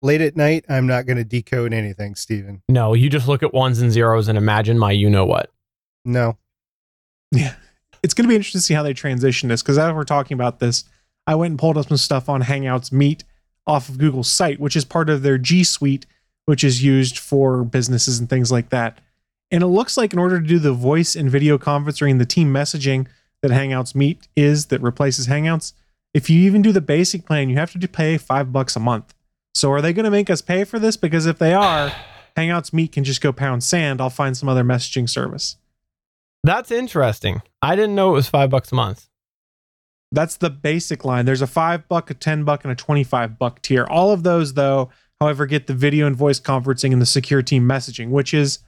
[0.01, 2.61] Late at night, I'm not going to decode anything, Stephen.
[2.69, 5.49] No, you just look at ones and zeros and imagine my you know what.
[6.03, 6.37] No.
[7.31, 7.55] Yeah
[8.05, 10.35] it's going to be interesting to see how they transition this because as we're talking
[10.35, 10.83] about this,
[11.25, 13.23] I went and pulled up some stuff on Hangouts Meet
[13.65, 16.05] off of Google's site, which is part of their G Suite,
[16.45, 18.99] which is used for businesses and things like that.
[19.51, 22.53] And it looks like in order to do the voice and video conferencing, the team
[22.53, 23.07] messaging
[23.41, 25.73] that Hangouts Meet is that replaces Hangouts,
[26.13, 29.13] if you even do the basic plan, you have to pay five bucks a month.
[29.53, 30.97] So are they going to make us pay for this?
[30.97, 31.91] Because if they are,
[32.35, 34.01] Hangouts Meet can just go pound sand.
[34.01, 35.57] I'll find some other messaging service.
[36.43, 37.41] That's interesting.
[37.61, 39.07] I didn't know it was five bucks a month.
[40.11, 41.25] That's the basic line.
[41.25, 43.85] There's a five buck, a 10 buck, and a 25 buck tier.
[43.85, 47.67] All of those, though, however, get the video and voice conferencing and the secure team
[47.67, 48.59] messaging, which is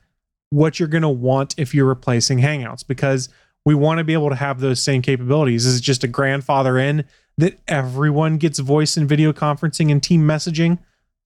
[0.49, 3.29] what you're going to want if you're replacing Hangouts because
[3.65, 5.65] we want to be able to have those same capabilities.
[5.65, 7.03] Is it just a grandfather in
[7.37, 10.79] that everyone gets voice and video conferencing and team messaging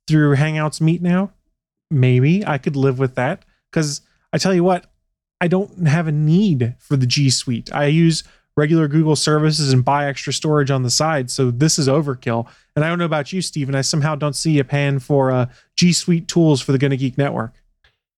[0.07, 1.31] through Hangouts Meet now?
[1.91, 4.01] Maybe I could live with that because
[4.33, 4.87] I tell you what,
[5.39, 7.71] I don't have a need for the G Suite.
[7.73, 8.23] I use
[8.57, 11.29] regular Google services and buy extra storage on the side.
[11.29, 12.47] So this is overkill.
[12.75, 13.75] And I don't know about you, Stephen.
[13.75, 17.17] I somehow don't see a pan for uh, G Suite tools for the Gonna Geek
[17.17, 17.60] network.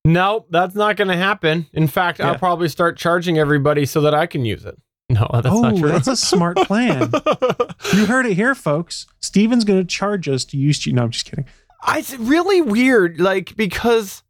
[0.06, 1.68] No, that's not going to happen.
[1.74, 2.30] In fact, Yeah.
[2.30, 4.78] I'll probably start charging everybody so that I can use it.
[5.10, 5.90] No, that's oh, not true.
[5.90, 7.12] that's a smart plan.
[7.94, 9.06] you heard it here, folks.
[9.22, 10.92] Stephen's going to charge us to use G.
[10.92, 11.46] No, I'm just kidding.
[11.90, 14.24] It's really weird, like because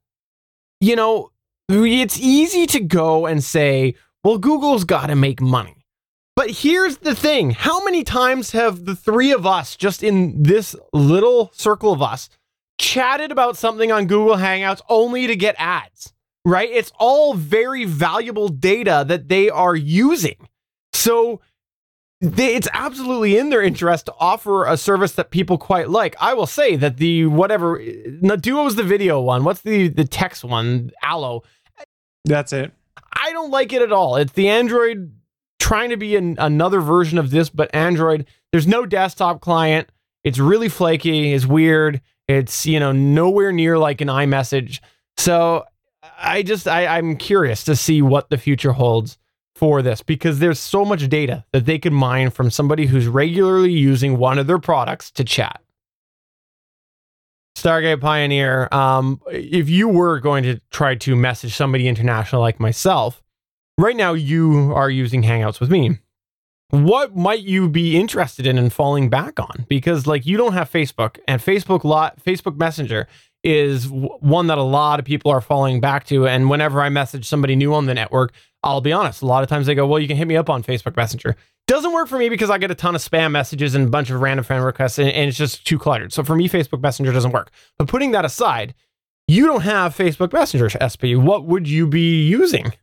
[0.82, 1.32] you know
[1.70, 5.86] it's easy to go and say, "Well, Google's got to make money."
[6.36, 10.76] But here's the thing: how many times have the three of us, just in this
[10.92, 12.30] little circle of us,
[12.78, 16.14] chatted about something on Google Hangouts only to get ads?
[16.46, 16.70] Right?
[16.70, 20.48] It's all very valuable data that they are using.
[20.92, 21.40] So
[22.24, 26.16] they, it's absolutely in their interest to offer a service that people quite like.
[26.22, 27.86] I will say that the whatever uh,
[28.22, 29.44] no, Duo's the video one.
[29.44, 30.92] What's the the text one?
[31.02, 31.44] Allo.
[32.26, 32.72] That's it.
[33.12, 34.16] I don't like it at all.
[34.16, 35.14] It's the Android
[35.60, 38.26] trying to be an, another version of this, but Android.
[38.52, 39.90] There's no desktop client.
[40.24, 41.34] It's really flaky.
[41.34, 42.02] It's weird.
[42.28, 44.80] It's you know nowhere near like an iMessage.
[45.18, 45.66] So
[46.18, 49.18] I just I, I'm curious to see what the future holds
[49.56, 53.72] for this because there's so much data that they could mine from somebody who's regularly
[53.72, 55.62] using one of their products to chat.
[57.56, 63.22] Stargate Pioneer, um, if you were going to try to message somebody international like myself,
[63.78, 66.00] right now you are using Hangouts with me.
[66.74, 69.68] What might you be interested in and falling back on?
[69.70, 73.08] Because like you don't have Facebook, and Facebook lot Facebook Messenger
[73.44, 76.28] is w- one that a lot of people are falling back to.
[76.28, 78.34] And whenever I message somebody new on the network,
[78.64, 80.50] I'll be honest, a lot of times they go, "Well, you can hit me up
[80.50, 81.36] on Facebook Messenger."
[81.68, 84.10] Doesn't work for me because I get a ton of spam messages and a bunch
[84.10, 86.12] of random friend requests, and, and it's just too cluttered.
[86.12, 87.52] So for me, Facebook Messenger doesn't work.
[87.78, 88.74] But putting that aside,
[89.28, 91.14] you don't have Facebook Messenger, SP.
[91.14, 92.74] What would you be using?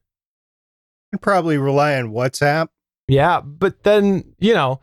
[1.13, 2.69] I'd probably rely on WhatsApp.
[3.11, 4.81] Yeah, but then you know,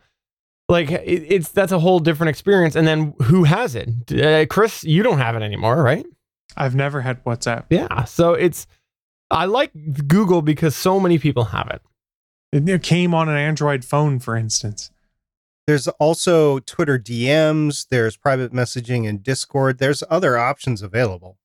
[0.68, 2.76] like it, it's that's a whole different experience.
[2.76, 4.12] And then who has it?
[4.12, 6.04] Uh, Chris, you don't have it anymore, right?
[6.56, 7.64] I've never had WhatsApp.
[7.70, 8.04] Yeah.
[8.04, 8.66] So it's
[9.30, 9.72] I like
[10.06, 11.82] Google because so many people have it.
[12.52, 14.90] It, it came on an Android phone, for instance.
[15.66, 19.78] There's also Twitter DMs, there's private messaging in Discord.
[19.78, 21.38] There's other options available.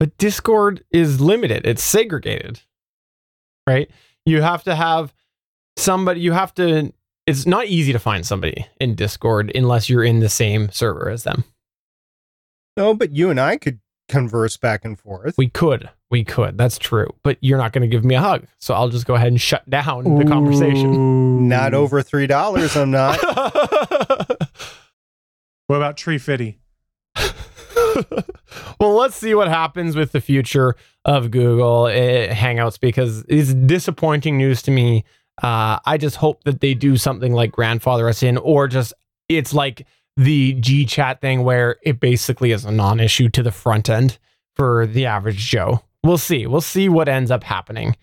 [0.00, 1.66] But Discord is limited.
[1.66, 2.62] It's segregated.
[3.66, 3.90] Right?
[4.24, 5.12] You have to have
[5.78, 6.92] somebody you have to
[7.26, 11.24] it's not easy to find somebody in Discord unless you're in the same server as
[11.24, 11.44] them.
[12.76, 15.36] No, but you and I could converse back and forth.
[15.36, 15.90] We could.
[16.10, 16.56] We could.
[16.56, 17.08] That's true.
[17.22, 18.46] But you're not going to give me a hug.
[18.60, 21.48] So I'll just go ahead and shut down the conversation.
[21.48, 22.76] Not over three dollars.
[22.76, 23.18] I'm not.
[25.68, 26.58] What about Tree Fitty?
[28.80, 34.38] well, let's see what happens with the future of Google uh, Hangouts because it's disappointing
[34.38, 35.04] news to me.
[35.42, 38.92] Uh, I just hope that they do something like grandfather us in, or just
[39.28, 43.52] it's like the G chat thing where it basically is a non issue to the
[43.52, 44.18] front end
[44.56, 45.82] for the average Joe.
[46.02, 46.46] We'll see.
[46.46, 47.96] We'll see what ends up happening.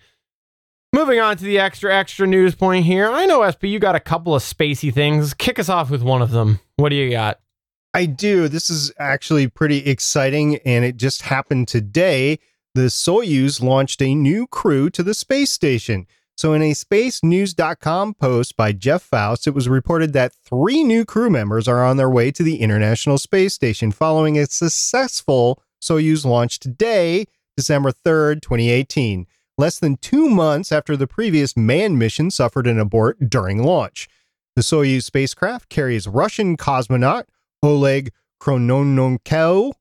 [0.92, 3.10] Moving on to the extra, extra news point here.
[3.10, 5.34] I know, SP, you got a couple of spacey things.
[5.34, 6.60] Kick us off with one of them.
[6.76, 7.40] What do you got?
[7.92, 8.48] I do.
[8.48, 12.38] This is actually pretty exciting, and it just happened today.
[12.74, 16.06] The Soyuz launched a new crew to the space station.
[16.36, 21.30] So, in a spacenews.com post by Jeff Faust, it was reported that three new crew
[21.30, 26.58] members are on their way to the International Space Station following a successful Soyuz launch
[26.58, 27.24] today,
[27.56, 33.30] December 3rd, 2018, less than two months after the previous manned mission suffered an abort
[33.30, 34.06] during launch.
[34.56, 37.24] The Soyuz spacecraft carries Russian cosmonaut
[37.62, 39.72] Oleg Kononenko,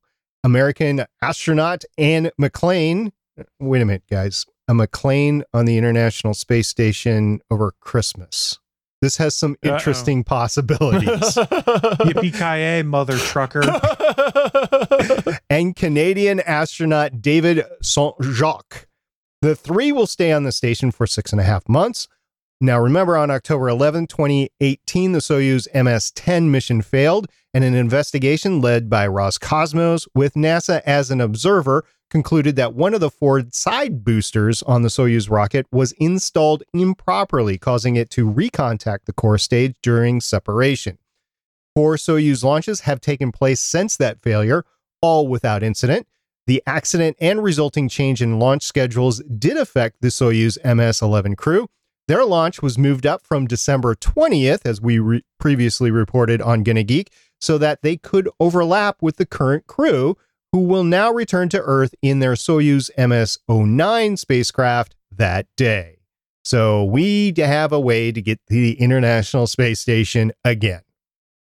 [0.41, 3.11] American astronaut Anne McClain.
[3.59, 4.45] Wait a minute, guys.
[4.67, 8.59] A McLean on the International Space Station over Christmas.
[9.01, 9.73] This has some Uh-oh.
[9.73, 11.09] interesting possibilities.
[11.35, 13.61] Yippee ki mother trucker.
[15.49, 18.87] and Canadian astronaut David Saint Jacques.
[19.41, 22.07] The three will stay on the station for six and a half months.
[22.61, 28.61] Now, remember on October 11, 2018, the Soyuz MS 10 mission failed, and an investigation
[28.61, 34.03] led by Roscosmos with NASA as an observer concluded that one of the four side
[34.03, 39.75] boosters on the Soyuz rocket was installed improperly, causing it to recontact the core stage
[39.81, 40.97] during separation.
[41.75, 44.63] Four Soyuz launches have taken place since that failure,
[45.01, 46.07] all without incident.
[46.47, 51.67] The accident and resulting change in launch schedules did affect the Soyuz MS 11 crew.
[52.07, 56.83] Their launch was moved up from December 20th, as we re- previously reported on Gonna
[56.83, 60.15] Geek, so that they could overlap with the current crew,
[60.55, 65.97] who will now return to Earth in their Soyuz MS 09 spacecraft that day.
[66.45, 70.79] So we have a way to get to the International Space Station again.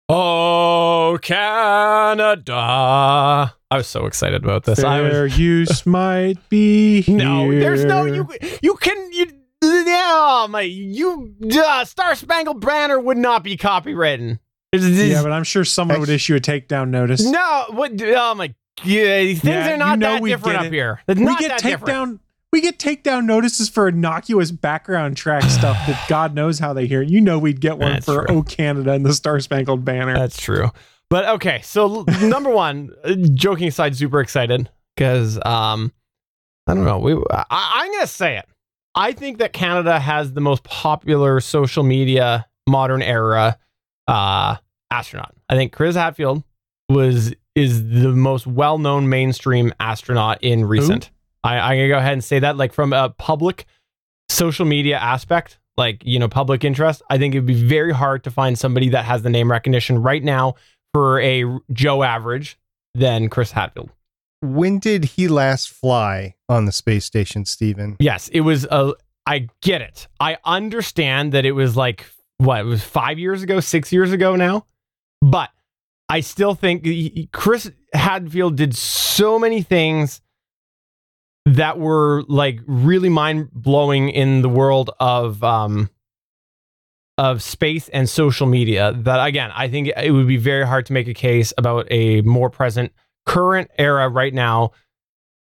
[0.07, 2.53] Oh, Canada.
[2.53, 4.81] I was so excited about this.
[4.81, 7.17] I was, Fair use might be here.
[7.17, 8.25] no, there's no you.
[8.61, 9.25] You can you.
[9.61, 11.35] Yeah, my you.
[11.53, 14.39] Uh, Star Spangled Banner would not be copywritten.
[14.71, 17.25] Yeah, but I'm sure someone would issue a takedown notice.
[17.25, 18.01] no, what?
[18.01, 18.53] Oh my.
[18.83, 20.73] Yeah, things Yeah, are not you know that different up it.
[20.73, 21.01] here.
[21.07, 22.19] It's we get takedown.
[22.51, 27.01] We get takedown notices for innocuous background track stuff that God knows how they hear.
[27.01, 28.37] You know, we'd get one That's for true.
[28.37, 30.13] "Oh Canada" and the Star Spangled Banner.
[30.17, 30.71] That's true.
[31.09, 35.91] But okay, so number one, uh, joking aside, super excited because um,
[36.67, 36.99] I don't know.
[36.99, 38.45] We I, I'm gonna say it.
[38.95, 43.57] I think that Canada has the most popular social media modern era
[44.07, 44.55] uh,
[44.89, 45.35] astronaut.
[45.49, 46.43] I think Chris Hadfield
[46.87, 51.09] was is the most well known mainstream astronaut in recent.
[51.43, 53.65] I, I'm gonna go ahead and say that, like from a public
[54.29, 57.01] social media aspect, like you know, public interest.
[57.09, 60.23] I think it'd be very hard to find somebody that has the name recognition right
[60.23, 60.55] now
[60.93, 62.57] for a Joe average
[62.93, 63.91] than Chris Hadfield.
[64.41, 67.95] When did he last fly on the space station, Stephen?
[67.99, 68.93] Yes, it was a.
[69.27, 70.07] I get it.
[70.19, 72.05] I understand that it was like
[72.37, 74.65] what it was five years ago, six years ago now,
[75.21, 75.49] but
[76.09, 76.87] I still think
[77.31, 80.21] Chris Hadfield did so many things
[81.45, 85.89] that were like really mind blowing in the world of um
[87.17, 88.93] of space and social media.
[88.93, 92.21] That again, I think it would be very hard to make a case about a
[92.21, 92.91] more present
[93.25, 94.71] current era right now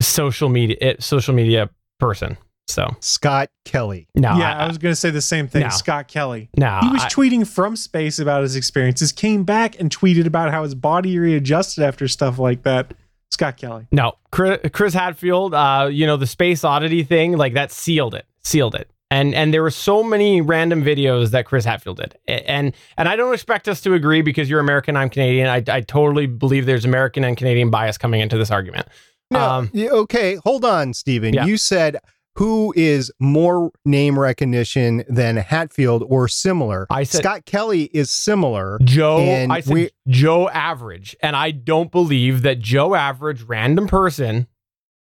[0.01, 2.37] social media social media person.
[2.69, 4.09] So Scott Kelly.
[4.15, 5.63] no, yeah, I, I, was going to say the same thing.
[5.63, 5.69] No.
[5.69, 6.49] Scott Kelly.
[6.57, 10.51] no, He was I- tweeting from space about his experiences, came back and tweeted about
[10.51, 12.95] how his body readjusted after stuff like that.
[13.31, 13.87] Scott Kelly.
[13.91, 18.27] No, Chris, Chris Hadfield, uh, you know the space oddity thing, like that sealed it,
[18.45, 18.91] sealed it.
[19.11, 23.17] And and there were so many random videos that Chris Hadfield did, and and I
[23.17, 25.49] don't expect us to agree because you're American, I'm Canadian.
[25.49, 28.87] I, I totally believe there's American and Canadian bias coming into this argument.
[29.31, 31.33] No, Um, okay, hold on, Stephen.
[31.35, 31.45] Yeah.
[31.47, 31.99] You said
[32.37, 36.87] who is more name recognition than Hadfield or similar?
[36.91, 38.79] I said- Scott Kelly is similar.
[38.83, 44.47] Joe, I said we- Joe Average, and I don't believe that Joe Average, random person,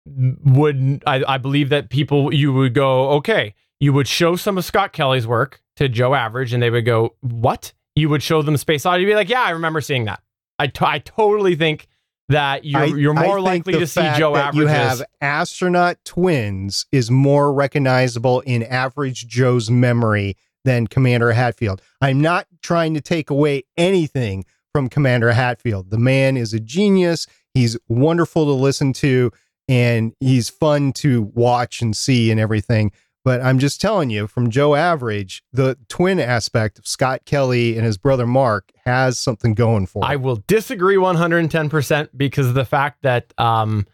[0.06, 1.02] would.
[1.08, 3.56] I, I believe that people you would go okay.
[3.80, 7.16] You would show some of Scott Kelly's work to Joe Average, and they would go,
[7.22, 10.22] "What?" You would show them Space Oddity, you'd be like, "Yeah, I remember seeing that."
[10.60, 11.88] I, I totally think
[12.34, 14.60] that you're I- you're more likely to see Joe that Average.
[14.62, 21.82] You have astronaut twins is more recognizable in average Joe's memory than Commander Hadfield.
[22.02, 25.90] I'm not trying to take away anything from Commander Hadfield.
[25.90, 27.28] The man is a genius.
[27.54, 29.32] He's wonderful to listen to,
[29.68, 32.92] and he's fun to watch and see and everything.
[33.24, 37.86] But I'm just telling you, from Joe Average, the twin aspect of Scott Kelly and
[37.86, 40.12] his brother Mark has something going for him.
[40.12, 43.88] I will disagree 110% because of the fact that um,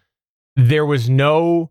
[0.56, 1.70] there was no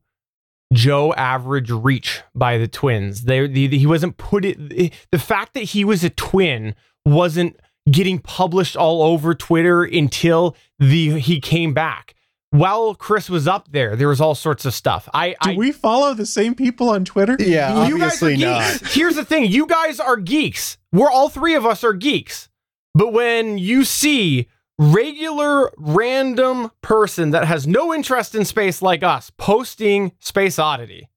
[0.72, 3.22] Joe average reach by the twins.
[3.22, 4.92] They, the, he wasn't put it.
[5.10, 7.58] The fact that he was a twin wasn't
[7.90, 12.14] getting published all over Twitter until the he came back.
[12.50, 15.06] While Chris was up there, there was all sorts of stuff.
[15.12, 17.36] I, Do I we follow the same people on Twitter?
[17.38, 18.72] yeah, you guys are obviously not.
[18.80, 18.94] geeks.
[18.94, 20.78] Here's the thing: you guys are geeks.
[20.90, 22.48] We're all three of us are geeks.
[22.94, 29.30] But when you see regular random person that has no interest in space like us
[29.36, 31.08] posting Space Oddity,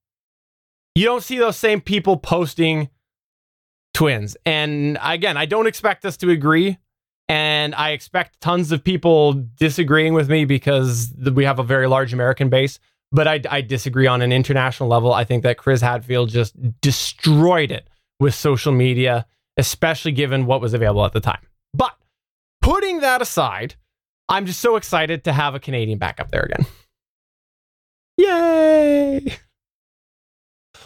[0.95, 2.89] you don't see those same people posting
[3.93, 4.35] twins.
[4.45, 6.77] And again, I don't expect us to agree.
[7.31, 12.11] And I expect tons of people disagreeing with me because we have a very large
[12.11, 12.77] American base.
[13.13, 15.13] But I, I disagree on an international level.
[15.13, 17.87] I think that Chris Hadfield just destroyed it
[18.19, 19.25] with social media,
[19.55, 21.39] especially given what was available at the time.
[21.73, 21.93] But
[22.61, 23.75] putting that aside,
[24.27, 26.65] I'm just so excited to have a Canadian back up there again.
[28.17, 29.37] Yay!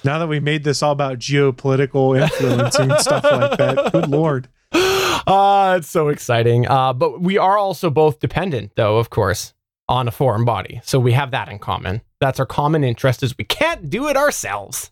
[0.04, 4.48] Now that we made this all about geopolitical influence and stuff like that, good lord.
[4.76, 6.68] Uh, it's so exciting.
[6.68, 9.54] Uh, but we are also both dependent, though, of course,
[9.88, 10.82] on a foreign body.
[10.84, 12.02] So we have that in common.
[12.20, 14.92] That's our common interest is we can't do it ourselves.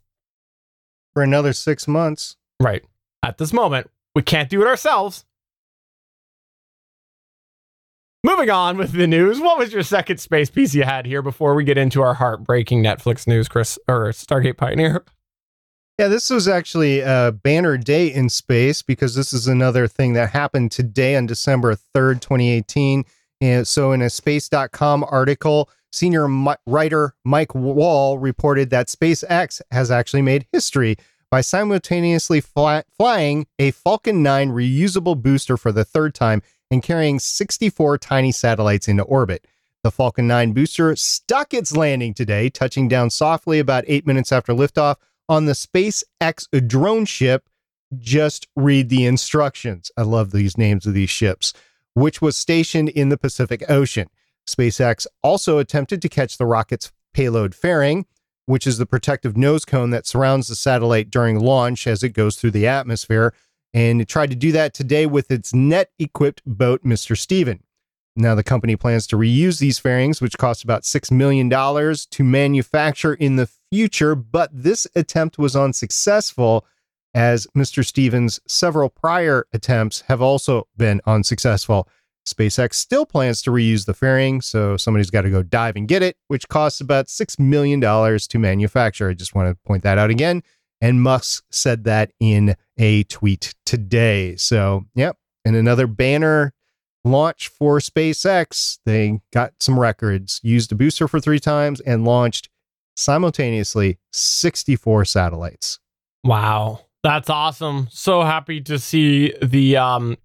[1.13, 2.37] For another six months.
[2.59, 2.83] Right.
[3.21, 5.25] At this moment, we can't do it ourselves.
[8.23, 9.39] Moving on with the news.
[9.39, 12.81] What was your second space piece you had here before we get into our heartbreaking
[12.81, 15.03] Netflix news, Chris, or Stargate Pioneer?
[15.99, 20.31] Yeah, this was actually a banner day in space because this is another thing that
[20.31, 23.03] happened today on December 3rd, 2018.
[23.41, 29.61] And eh, so, in a space.com article, senior mi- writer Mike Wall reported that SpaceX
[29.69, 30.95] has actually made history
[31.29, 36.41] by simultaneously fly- flying a Falcon 9 reusable booster for the third time
[36.71, 39.45] and carrying 64 tiny satellites into orbit.
[39.83, 44.53] The Falcon 9 booster stuck its landing today, touching down softly about eight minutes after
[44.53, 44.95] liftoff
[45.29, 47.49] on the SpaceX drone ship.
[47.97, 49.91] Just read the instructions.
[49.95, 51.53] I love these names of these ships,
[51.93, 54.09] which was stationed in the Pacific Ocean.
[54.47, 58.05] SpaceX also attempted to catch the rocket's payload fairing,
[58.45, 62.35] which is the protective nose cone that surrounds the satellite during launch as it goes
[62.35, 63.33] through the atmosphere.
[63.73, 67.17] And it tried to do that today with its net equipped boat, Mr.
[67.17, 67.63] Steven.
[68.15, 73.15] Now, the company plans to reuse these fairings, which cost about $6 million to manufacture
[73.15, 76.65] in the future, but this attempt was unsuccessful
[77.15, 77.85] as Mr.
[77.85, 81.87] Stevens' several prior attempts have also been unsuccessful.
[82.27, 86.01] SpaceX still plans to reuse the fairing, so somebody's got to go dive and get
[86.01, 89.09] it, which costs about $6 million to manufacture.
[89.09, 90.43] I just want to point that out again.
[90.81, 94.35] And Musk said that in a tweet today.
[94.35, 95.17] So, yep.
[95.45, 96.53] And another banner
[97.03, 98.79] launch for SpaceX.
[98.85, 102.49] They got some records, used a booster for three times, and launched
[102.95, 105.79] simultaneously 64 satellites.
[106.23, 106.85] Wow.
[107.03, 107.87] That's awesome.
[107.91, 110.17] So happy to see the um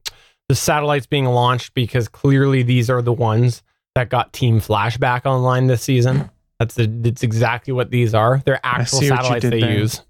[0.48, 3.62] the satellites being launched because clearly these are the ones
[3.94, 6.30] that got Team Flashback online this season.
[6.58, 8.42] That's the, that's exactly what these are.
[8.44, 9.78] They're actual see what you satellites they there.
[9.78, 10.02] use.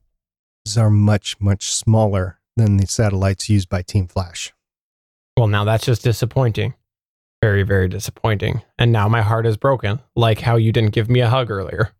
[0.64, 4.52] These are much, much smaller than the satellites used by Team Flash.
[5.38, 6.74] Well, now that's just disappointing.
[7.40, 8.62] Very, very disappointing.
[8.76, 11.92] And now my heart is broken, like how you didn't give me a hug earlier.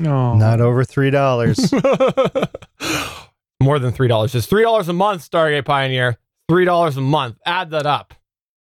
[0.00, 0.34] No.
[0.34, 2.48] Not over $3.
[3.62, 4.32] More than three dollars.
[4.32, 6.16] Just three dollars a month, Stargate Pioneer.
[6.48, 7.36] Three dollars a month.
[7.46, 8.14] Add that up.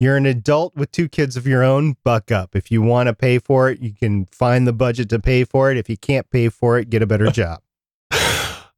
[0.01, 2.55] You're an adult with two kids of your own, buck up.
[2.55, 5.71] If you want to pay for it, you can find the budget to pay for
[5.73, 5.77] it.
[5.77, 7.61] If you can't pay for it, get a better job.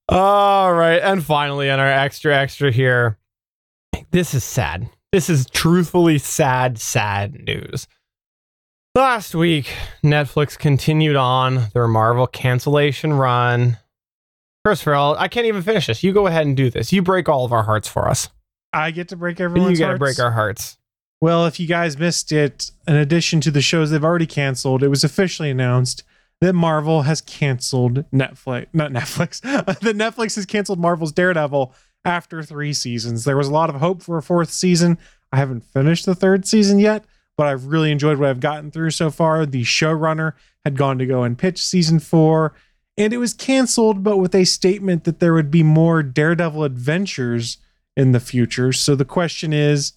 [0.08, 0.98] All right.
[1.00, 3.18] And finally, in our extra extra here,
[4.10, 4.88] this is sad.
[5.12, 7.88] This is truthfully sad, sad news.
[8.94, 9.72] Last week,
[10.04, 13.78] Netflix continued on their Marvel cancellation run.
[14.64, 16.02] Christopher, I'll- I can't even finish this.
[16.04, 16.92] You go ahead and do this.
[16.92, 18.28] You break all of our hearts for us.
[18.72, 20.76] I get to break You everyone's got to break our hearts.
[21.20, 24.88] Well, if you guys missed it, in addition to the shows they've already canceled, it
[24.88, 26.02] was officially announced
[26.40, 28.66] that Marvel has canceled Netflix.
[28.72, 29.40] Not Netflix.
[29.66, 33.24] that Netflix has canceled Marvel's Daredevil after three seasons.
[33.24, 34.98] There was a lot of hope for a fourth season.
[35.32, 37.04] I haven't finished the third season yet,
[37.36, 39.46] but I've really enjoyed what I've gotten through so far.
[39.46, 40.32] The showrunner
[40.64, 42.54] had gone to go and pitch season four,
[42.96, 47.58] and it was canceled, but with a statement that there would be more Daredevil adventures
[47.96, 48.72] in the future.
[48.72, 49.94] So the question is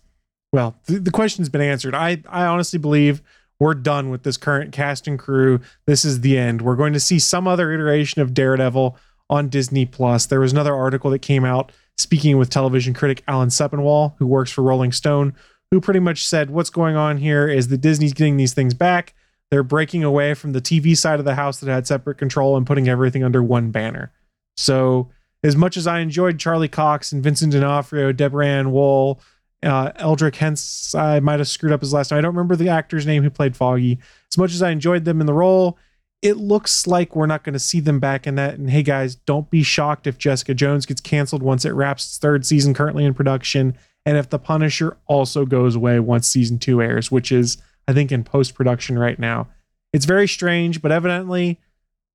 [0.53, 1.95] well, the, the question's been answered.
[1.95, 3.23] I, I honestly believe
[3.59, 5.59] we're done with this current cast and crew.
[5.87, 6.61] This is the end.
[6.61, 8.95] We're going to see some other iteration of Daredevil
[9.29, 10.27] on Disney Plus.
[10.27, 14.51] There was another article that came out speaking with television critic Alan Sepinwall, who works
[14.51, 15.33] for Rolling Stone,
[15.71, 19.13] who pretty much said what's going on here is that Disney's getting these things back.
[19.49, 22.65] They're breaking away from the TV side of the house that had separate control and
[22.65, 24.11] putting everything under one banner.
[24.57, 25.09] So,
[25.43, 29.19] as much as I enjoyed Charlie Cox and Vincent D'Onofrio, Deborah Ann Woll,
[29.61, 32.19] uh, Eldrick Hence, I might have screwed up his last name.
[32.19, 33.99] I don't remember the actor's name who played Foggy.
[34.31, 35.77] As much as I enjoyed them in the role,
[36.23, 38.53] it looks like we're not going to see them back in that.
[38.53, 42.17] And hey, guys, don't be shocked if Jessica Jones gets canceled once it wraps its
[42.17, 43.77] third season currently in production.
[44.05, 47.57] And if The Punisher also goes away once season two airs, which is,
[47.89, 49.49] I think, in post production right now.
[49.91, 51.59] It's very strange, but evidently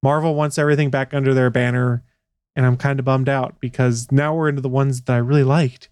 [0.02, 2.02] Marvel wants everything back under their banner.
[2.56, 5.44] And I'm kind of bummed out because now we're into the ones that I really
[5.44, 5.90] liked.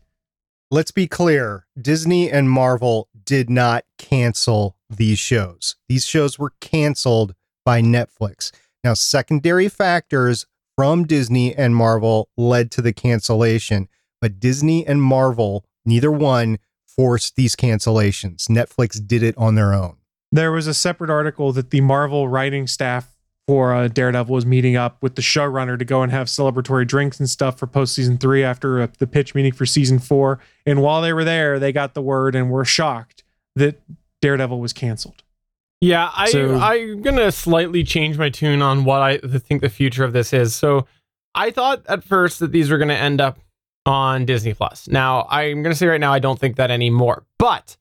[0.71, 5.77] Let's be clear Disney and Marvel did not cancel these shows.
[5.89, 7.36] These shows were canceled
[7.67, 8.51] by Netflix.
[8.83, 10.47] Now, secondary factors
[10.77, 13.89] from Disney and Marvel led to the cancellation,
[14.21, 18.49] but Disney and Marvel, neither one forced these cancellations.
[18.49, 19.97] Netflix did it on their own.
[20.33, 23.13] there was a separate article that the Marvel writing staff
[23.47, 27.19] for uh, Daredevil was meeting up with the showrunner to go and have celebratory drinks
[27.21, 30.41] and stuff for post season three after uh, the pitch meeting for season four.
[30.65, 33.23] And while they were there, they got the word and were shocked
[33.55, 33.81] that
[34.21, 35.23] Daredevil was canceled.
[35.81, 40.05] Yeah, I So- I'm gonna slightly change my tune on what I think the future
[40.05, 40.55] of this is.
[40.55, 40.87] So
[41.35, 43.39] I thought at first that these were gonna end up
[43.85, 44.89] on Disney Plus.
[44.89, 47.25] Now I'm gonna say right now I don't think that anymore.
[47.39, 47.77] But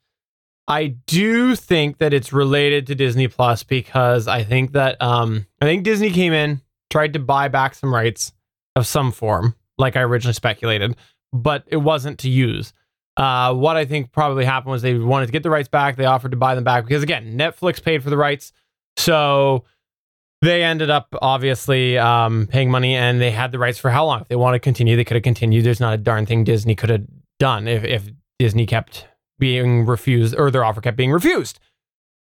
[0.68, 5.66] I do think that it's related to Disney Plus because I think that um I
[5.66, 8.34] think Disney came in, tried to buy back some rights
[8.76, 10.96] of some form, like I originally speculated,
[11.32, 12.74] but it wasn't to use.
[13.18, 15.95] Uh, what I think probably happened was they wanted to get the rights back.
[15.95, 18.51] They offered to buy them back because again, Netflix paid for the rights,
[18.97, 19.63] so
[20.41, 24.22] they ended up obviously um, paying money, and they had the rights for how long?
[24.22, 25.63] If they want to continue, they could have continued.
[25.63, 27.05] There's not a darn thing Disney could have
[27.39, 29.07] done if if Disney kept
[29.39, 31.59] being refused or their offer kept being refused.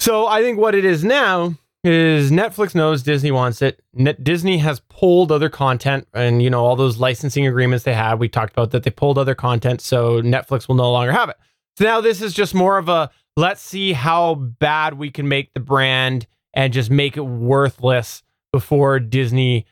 [0.01, 1.55] So I think what it is now
[1.85, 3.83] is Netflix knows Disney wants it.
[3.93, 8.19] Net- Disney has pulled other content and you know all those licensing agreements they had.
[8.19, 11.37] We talked about that they pulled other content, so Netflix will no longer have it.
[11.79, 15.53] So now this is just more of a let's see how bad we can make
[15.53, 19.67] the brand and just make it worthless before Disney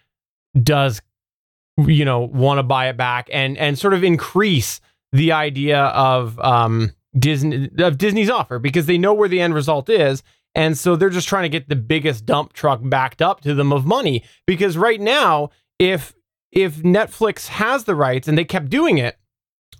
[0.62, 1.00] does
[1.78, 4.80] you know want to buy it back and and sort of increase
[5.12, 9.88] the idea of um Disney of Disney's offer because they know where the end result
[9.88, 10.22] is
[10.54, 13.72] and so they're just trying to get the biggest dump truck backed up to them
[13.72, 16.14] of money because right now if
[16.50, 19.18] if Netflix has the rights and they kept doing it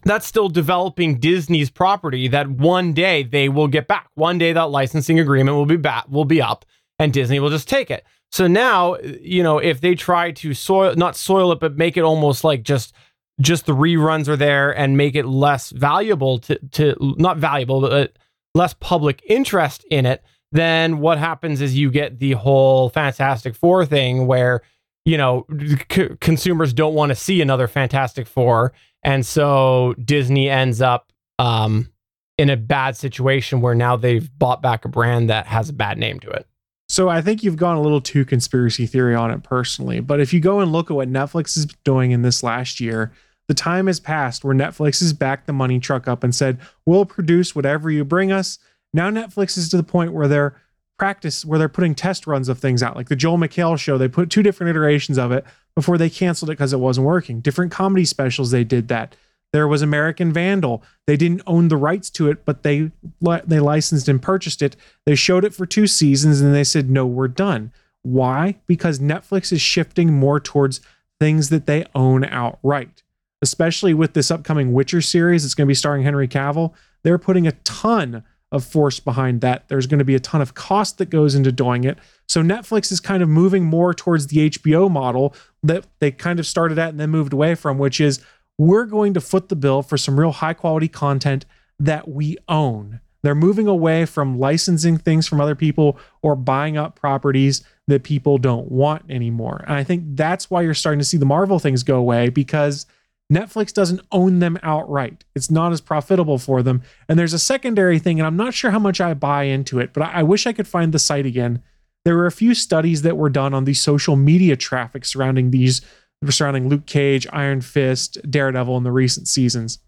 [0.05, 4.09] that's still developing Disney's property that one day they will get back.
[4.15, 6.65] One day that licensing agreement will be back will be up
[6.99, 8.05] and Disney will just take it.
[8.31, 12.03] So now, you know, if they try to soil not soil it but make it
[12.03, 12.95] almost like just
[13.41, 18.17] just the reruns are there and make it less valuable to to not valuable but
[18.55, 20.23] less public interest in it,
[20.53, 24.63] then what happens is you get the whole Fantastic Four thing where
[25.05, 25.47] you know
[25.91, 28.73] c- consumers don't want to see another Fantastic Four,
[29.03, 31.91] and so Disney ends up um,
[32.39, 35.99] in a bad situation where now they've bought back a brand that has a bad
[35.99, 36.47] name to it.
[36.89, 40.01] So I think you've gone a little too conspiracy theory on it personally.
[40.01, 43.13] But if you go and look at what Netflix is doing in this last year,
[43.49, 47.07] the time has passed where Netflix has backed the money truck up and said, "We'll
[47.07, 48.59] produce whatever you bring us."
[48.93, 50.57] Now Netflix is to the point where they're
[50.99, 52.95] practice where they're putting test runs of things out.
[52.95, 56.51] Like the Joel McHale show, they put two different iterations of it before they canceled
[56.51, 57.41] it because it wasn't working.
[57.41, 59.17] Different comedy specials they did that.
[59.53, 60.83] There was American Vandal.
[61.07, 64.77] They didn't own the rights to it, but they they licensed and purchased it.
[65.05, 67.73] They showed it for two seasons and they said, "No, we're done."
[68.03, 68.57] Why?
[68.67, 70.81] Because Netflix is shifting more towards
[71.21, 73.03] things that they own outright.
[73.43, 76.73] Especially with this upcoming Witcher series, it's going to be starring Henry Cavill.
[77.03, 78.23] They're putting a ton
[78.53, 79.67] of force behind that.
[79.69, 81.99] There's going to be a ton of cost that goes into doing it.
[82.29, 86.47] So Netflix is kind of moving more towards the HBO model that they kind of
[86.47, 88.21] started at and then moved away from, which is
[88.59, 91.47] we're going to foot the bill for some real high quality content
[91.81, 93.01] that we own.
[93.23, 98.37] They're moving away from licensing things from other people or buying up properties that people
[98.37, 99.65] don't want anymore.
[99.67, 102.87] And I think that's why you're starting to see the Marvel things go away because
[103.33, 105.25] Netflix doesn't own them outright.
[105.35, 106.83] It's not as profitable for them.
[107.09, 109.93] And there's a secondary thing, and I'm not sure how much I buy into it,
[109.93, 111.63] but I, I wish I could find the site again.
[112.05, 115.81] There were a few studies that were done on the social media traffic surrounding these,
[116.29, 119.79] surrounding Luke Cage, Iron Fist, Daredevil in the recent seasons.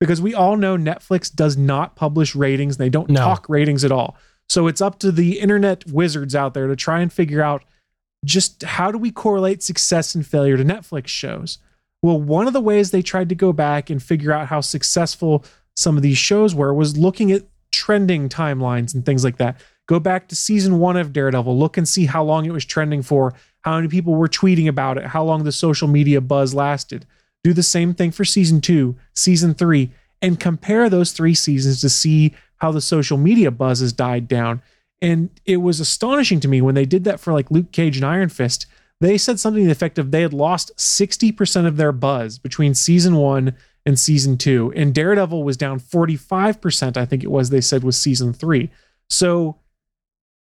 [0.00, 3.20] Because we all know Netflix does not publish ratings, they don't No.
[3.20, 4.16] talk ratings at all.
[4.48, 7.64] So it's up to the internet wizards out there to try and figure out
[8.24, 11.58] just how do we correlate success and failure to Netflix shows?
[12.06, 15.44] Well, one of the ways they tried to go back and figure out how successful
[15.74, 17.42] some of these shows were was looking at
[17.72, 19.60] trending timelines and things like that.
[19.88, 23.02] Go back to season one of Daredevil, look and see how long it was trending
[23.02, 27.06] for, how many people were tweeting about it, how long the social media buzz lasted.
[27.42, 29.90] Do the same thing for season two, season three,
[30.22, 34.62] and compare those three seasons to see how the social media buzz has died down.
[35.02, 38.06] And it was astonishing to me when they did that for like Luke Cage and
[38.06, 38.66] Iron Fist.
[39.00, 42.74] They said something to the effect of they had lost 60% of their buzz between
[42.74, 44.72] season one and season two.
[44.74, 48.70] And Daredevil was down 45%, I think it was, they said, was season three.
[49.08, 49.56] So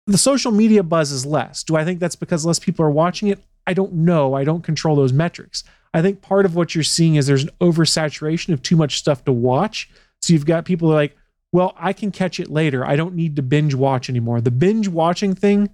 [0.07, 1.63] the social media buzz is less.
[1.63, 3.41] Do I think that's because less people are watching it?
[3.67, 4.35] I don't know.
[4.35, 5.65] I don't control those metrics.
[5.93, 9.25] I think part of what you're seeing is there's an oversaturation of too much stuff
[9.25, 9.91] to watch.
[10.21, 11.17] So you've got people like,
[11.53, 12.85] well, I can catch it later.
[12.85, 14.41] I don't need to binge watch anymore.
[14.41, 15.71] The binge watching thing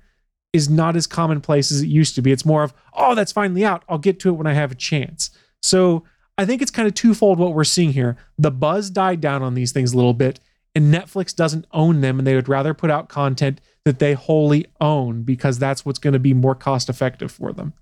[0.52, 2.32] is not as commonplace as it used to be.
[2.32, 3.84] It's more of, oh, that's finally out.
[3.88, 5.30] I'll get to it when I have a chance.
[5.62, 6.04] So
[6.36, 8.16] I think it's kind of twofold what we're seeing here.
[8.38, 10.40] The buzz died down on these things a little bit,
[10.74, 14.66] and Netflix doesn't own them, and they would rather put out content that they wholly
[14.80, 17.74] own because that's what's going to be more cost effective for them.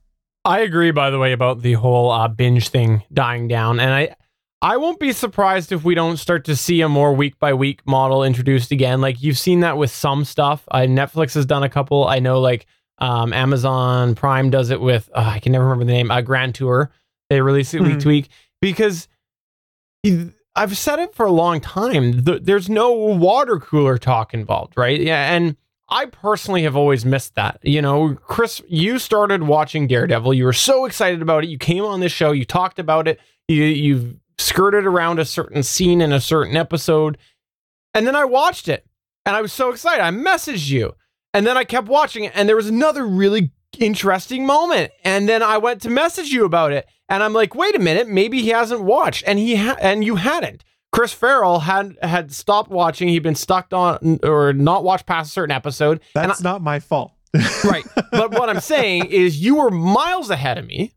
[0.44, 4.16] I agree, by the way, about the whole uh, binge thing dying down, and I
[4.62, 7.80] I won't be surprised if we don't start to see a more week by week
[7.86, 9.00] model introduced again.
[9.00, 10.64] Like you've seen that with some stuff.
[10.70, 12.06] Uh, Netflix has done a couple.
[12.06, 12.66] I know, like
[12.98, 16.10] um, Amazon Prime does it with uh, I can never remember the name.
[16.10, 16.90] Uh, Grand Tour.
[17.30, 18.00] They release it week Mhm.
[18.00, 18.28] to week
[18.60, 19.08] because
[20.56, 22.24] I've said it for a long time.
[22.24, 25.00] th- there's no water cooler talk involved, right?
[25.00, 25.56] Yeah, and
[25.88, 27.60] I personally have always missed that.
[27.62, 30.34] You know, Chris, you started watching Daredevil.
[30.34, 31.50] You were so excited about it.
[31.50, 32.32] You came on this show.
[32.32, 33.18] You talked about it.
[33.48, 34.16] You you
[34.50, 37.16] skirted around a certain scene in a certain episode,
[37.94, 38.84] and then I watched it,
[39.24, 40.02] and I was so excited.
[40.02, 40.94] I messaged you,
[41.32, 45.40] and then I kept watching it, and there was another really interesting moment, and then
[45.40, 48.48] I went to message you about it, and I'm like, wait a minute, maybe he
[48.48, 50.64] hasn't watched, and he ha- and you hadn't.
[50.90, 53.06] Chris Ferrell had had stopped watching.
[53.06, 56.00] He'd been stuck on or not watched past a certain episode.
[56.16, 57.12] and That's not my fault.
[57.64, 57.84] right.
[58.10, 60.92] But what I'm saying is you were miles ahead of me,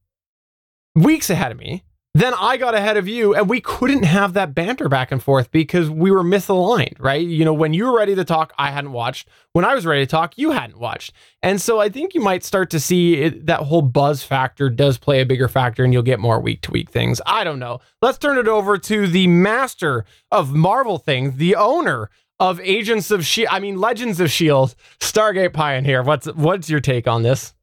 [0.96, 1.84] weeks ahead of me.
[2.16, 5.50] Then I got ahead of you, and we couldn't have that banter back and forth
[5.50, 7.26] because we were misaligned, right?
[7.26, 9.28] You know, when you were ready to talk, I hadn't watched.
[9.54, 11.12] When I was ready to talk, you hadn't watched.
[11.42, 15.00] And so I think you might start to see it, that whole buzz factor does
[15.00, 17.20] play a bigger factor, and you'll get more week to week things.
[17.26, 17.80] I don't know.
[18.00, 23.26] Let's turn it over to the master of Marvel things, the owner of Agents of
[23.26, 23.50] Shield.
[23.52, 26.04] I mean, Legends of Shield, Stargate Pioneer.
[26.04, 27.56] What's what's your take on this?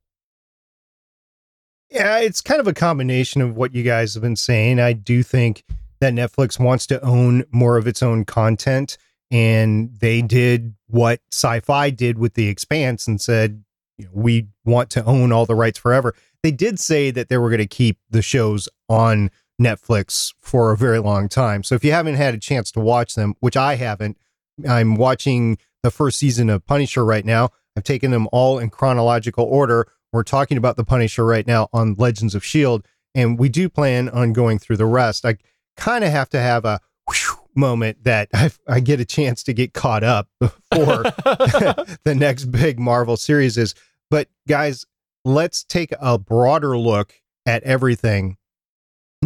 [1.91, 4.79] Yeah, it's kind of a combination of what you guys have been saying.
[4.79, 5.65] I do think
[6.01, 8.97] that Netflix wants to own more of its own content,
[9.31, 13.65] and they did what sci-fi did with The Expanse and said,
[13.99, 16.15] you know, we want to own all the rights forever.
[16.43, 19.31] They did say that they were going to keep the shows on
[19.61, 21.63] Netflix for a very long time.
[21.63, 24.17] So if you haven't had a chance to watch them, which I haven't,
[24.67, 27.51] I'm watching the first season of Punisher right now.
[27.77, 29.87] I've taken them all in chronological order.
[30.13, 32.85] We're talking about the Punisher right now on Legends of S.H.I.E.L.D.,
[33.15, 35.25] and we do plan on going through the rest.
[35.25, 35.39] I
[35.77, 36.81] kind of have to have a
[37.55, 40.55] moment that I, I get a chance to get caught up before
[42.05, 43.75] the next big Marvel series is.
[44.11, 44.87] But guys,
[45.25, 47.15] let's take a broader look
[47.47, 48.37] at everything.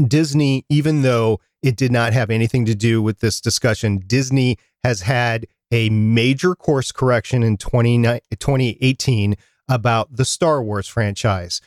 [0.09, 5.03] Disney, even though it did not have anything to do with this discussion, Disney has
[5.03, 8.03] had a major course correction in 20,
[8.39, 9.37] 2018
[9.69, 11.61] about the Star Wars franchise.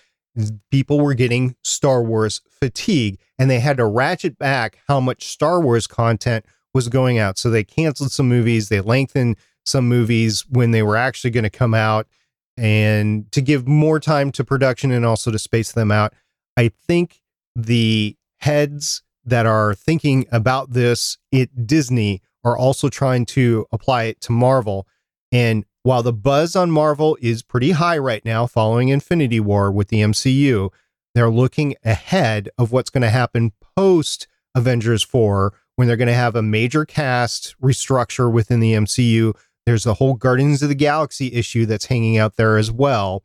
[0.69, 5.59] People were getting Star Wars fatigue and they had to ratchet back how much Star
[5.59, 7.37] Wars content was going out.
[7.37, 11.49] So they canceled some movies, they lengthened some movies when they were actually going to
[11.49, 12.07] come out
[12.55, 16.13] and to give more time to production and also to space them out.
[16.55, 17.21] I think
[17.55, 24.21] the heads that are thinking about this at Disney are also trying to apply it
[24.21, 24.87] to Marvel.
[25.31, 29.87] And while the buzz on Marvel is pretty high right now following Infinity War with
[29.87, 30.69] the MCU,
[31.15, 36.13] they're looking ahead of what's going to happen post Avengers 4 when they're going to
[36.13, 39.33] have a major cast restructure within the MCU.
[39.65, 43.23] There's the whole Guardians of the Galaxy issue that's hanging out there as well.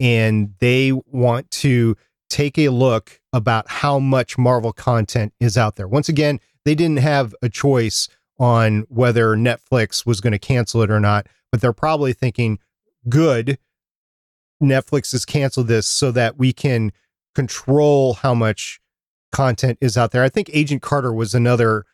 [0.00, 1.98] And they want to
[2.30, 5.86] take a look about how much Marvel content is out there.
[5.86, 10.90] Once again, they didn't have a choice on whether Netflix was going to cancel it
[10.90, 12.58] or not, but they're probably thinking,
[13.08, 13.58] good,
[14.62, 16.92] Netflix has canceled this so that we can
[17.34, 18.80] control how much
[19.32, 20.22] content is out there.
[20.22, 21.84] I think Agent Carter was another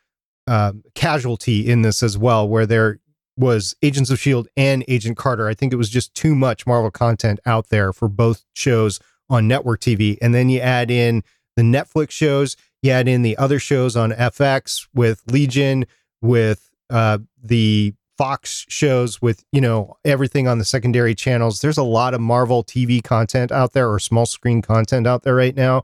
[0.47, 2.99] uh, casualty in this as well, where there
[3.37, 4.49] was Agents of S.H.I.E.L.D.
[4.57, 5.47] and Agent Carter.
[5.47, 8.99] I think it was just too much Marvel content out there for both shows
[9.29, 10.17] on network TV.
[10.21, 11.23] And then you add in
[11.55, 15.85] the Netflix shows, you add in the other shows on FX with Legion,
[16.21, 21.61] with uh, the Fox shows, with, you know, everything on the secondary channels.
[21.61, 25.35] There's a lot of Marvel TV content out there or small screen content out there
[25.35, 25.83] right now.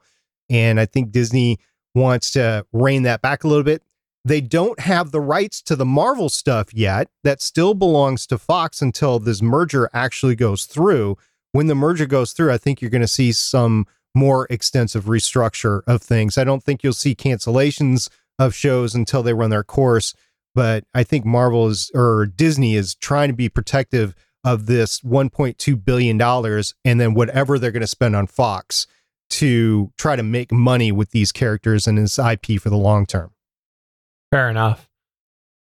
[0.49, 1.59] And I think Disney
[1.95, 3.83] wants to rein that back a little bit.
[4.25, 7.09] They don't have the rights to the Marvel stuff yet.
[7.23, 11.17] That still belongs to Fox until this merger actually goes through.
[11.51, 15.81] When the merger goes through, I think you're going to see some more extensive restructure
[15.87, 16.37] of things.
[16.37, 18.09] I don't think you'll see cancellations
[18.39, 20.13] of shows until they run their course,
[20.55, 25.85] but I think Marvel is or Disney is trying to be protective of this 1.2
[25.85, 28.87] billion dollars and then whatever they're going to spend on Fox
[29.29, 33.31] to try to make money with these characters and this IP for the long term.
[34.31, 34.89] Fair enough.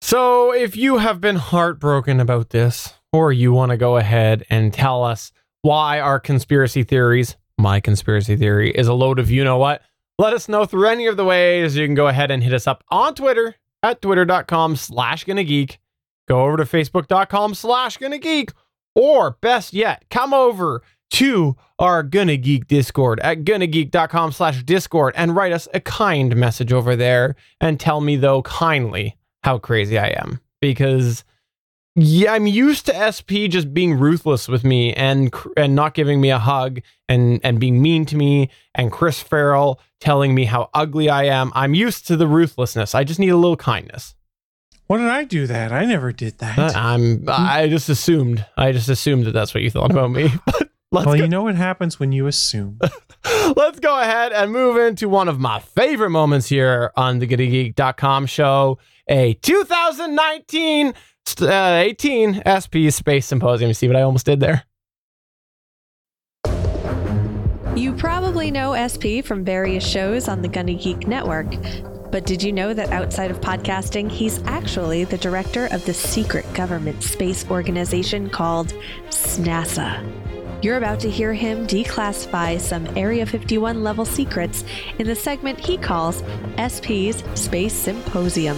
[0.01, 4.73] So, if you have been heartbroken about this, or you want to go ahead and
[4.73, 5.31] tell us
[5.61, 9.81] why our conspiracy theories, my conspiracy theory, is a load of you know what,
[10.19, 11.77] let us know through any of the ways.
[11.77, 15.79] You can go ahead and hit us up on Twitter at twitter.com slash gonna geek.
[16.27, 18.51] Go over to facebook.com slash gonna geek
[18.95, 20.81] Or best yet, come over
[21.11, 26.73] to our Gonna Geek Discord at gonnageek.com slash Discord and write us a kind message
[26.73, 30.39] over there and tell me, though, kindly how crazy I am.
[30.59, 31.23] Because
[31.95, 36.31] yeah, I'm used to SP just being ruthless with me and and not giving me
[36.31, 41.09] a hug and and being mean to me and Chris Ferrell telling me how ugly
[41.09, 41.51] I am.
[41.53, 42.95] I'm used to the ruthlessness.
[42.95, 44.15] I just need a little kindness.
[44.87, 45.71] What did I do that?
[45.71, 46.57] I never did that.
[46.57, 48.43] Uh, I'm I just assumed.
[48.57, 50.29] I just assumed that that's what you thought about me.
[50.91, 51.23] Let's well, go.
[51.23, 52.79] you know what happens when you assume.
[53.55, 58.27] let's go ahead and move into one of my favorite moments here on the GonnaGeek.com
[58.27, 58.77] show,
[59.07, 60.93] a 2019
[61.41, 63.73] uh, 18 SP Space Symposium.
[63.73, 64.63] See what I almost did there?
[67.75, 71.47] You probably know SP from various shows on the Gonna Geek Network.
[72.11, 76.45] But did you know that outside of podcasting, he's actually the director of the secret
[76.53, 78.75] government space organization called
[79.09, 80.07] SNASA?
[80.61, 84.63] You're about to hear him declassify some Area 51 level secrets
[84.99, 86.23] in the segment he calls
[86.57, 88.57] SP's Space Symposium.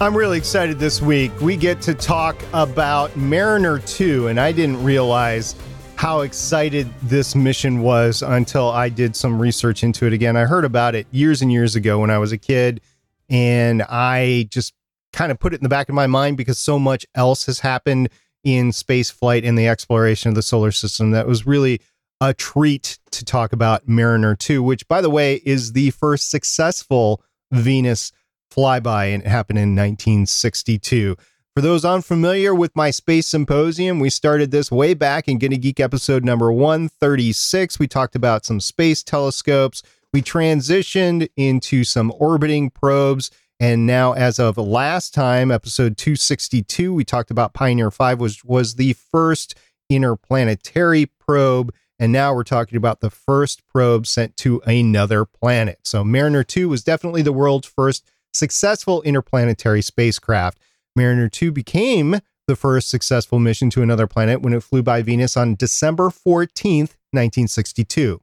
[0.00, 1.32] I'm really excited this week.
[1.40, 5.56] We get to talk about Mariner 2, and I didn't realize
[5.96, 10.36] how excited this mission was until I did some research into it again.
[10.36, 12.80] I heard about it years and years ago when I was a kid,
[13.28, 14.72] and I just
[15.12, 17.58] kind of put it in the back of my mind because so much else has
[17.58, 18.08] happened
[18.44, 21.80] in space flight and the exploration of the solar system that was really
[22.20, 27.20] a treat to talk about Mariner 2, which, by the way, is the first successful
[27.50, 28.12] Venus
[28.50, 31.16] flyby, and it happened in 1962.
[31.54, 35.80] For those unfamiliar with my space symposium, we started this way back in Gonna Geek
[35.80, 37.80] episode number 136.
[37.80, 39.82] We talked about some space telescopes.
[40.12, 43.30] We transitioned into some orbiting probes.
[43.58, 48.76] And now, as of last time, episode 262, we talked about Pioneer 5 was, was
[48.76, 49.56] the first
[49.90, 51.74] interplanetary probe.
[51.98, 55.80] And now we're talking about the first probe sent to another planet.
[55.82, 60.58] So Mariner 2 was definitely the world's first successful interplanetary spacecraft.
[60.96, 65.36] Mariner 2 became the first successful mission to another planet when it flew by Venus
[65.36, 68.20] on December 14th, 1962.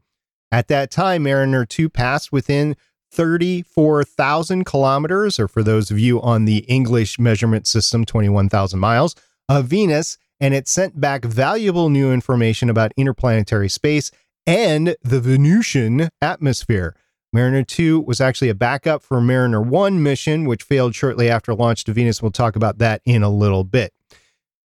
[0.51, 2.75] At that time, Mariner 2 passed within
[3.11, 9.15] 34,000 kilometers, or for those of you on the English measurement system, 21,000 miles,
[9.47, 14.11] of Venus, and it sent back valuable new information about interplanetary space
[14.45, 16.95] and the Venusian atmosphere.
[17.35, 21.83] Mariner 2 was actually a backup for Mariner 1 mission, which failed shortly after launch
[21.83, 22.21] to Venus.
[22.21, 23.91] We'll talk about that in a little bit.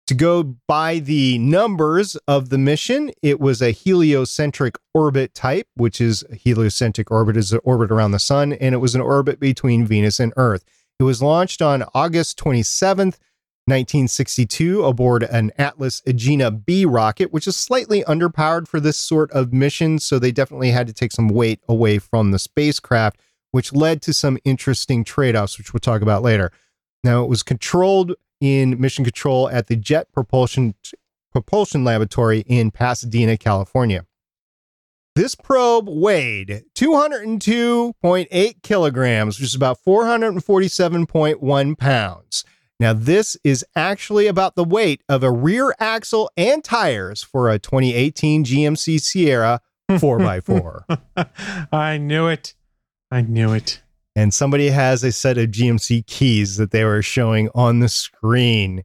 [0.09, 6.01] To go by the numbers of the mission, it was a heliocentric orbit type, which
[6.01, 9.87] is heliocentric orbit is an orbit around the sun, and it was an orbit between
[9.87, 10.65] Venus and Earth.
[10.99, 13.19] It was launched on August 27th,
[13.67, 19.53] 1962 aboard an Atlas Agena B rocket, which is slightly underpowered for this sort of
[19.53, 19.99] mission.
[19.99, 23.19] So they definitely had to take some weight away from the spacecraft,
[23.51, 26.53] which led to some interesting trade offs, which we'll talk about later.
[27.03, 30.75] Now, it was controlled in mission control at the Jet Propulsion,
[31.33, 34.07] Propulsion Laboratory in Pasadena, California.
[35.17, 42.45] This probe weighed 202.8 kilograms, which is about 447.1 pounds.
[42.79, 47.59] Now, this is actually about the weight of a rear axle and tires for a
[47.59, 49.61] 2018 GMC Sierra
[49.91, 51.69] 4x4.
[51.73, 52.55] I knew it.
[53.11, 53.83] I knew it.
[54.15, 58.83] And somebody has a set of GMC keys that they were showing on the screen.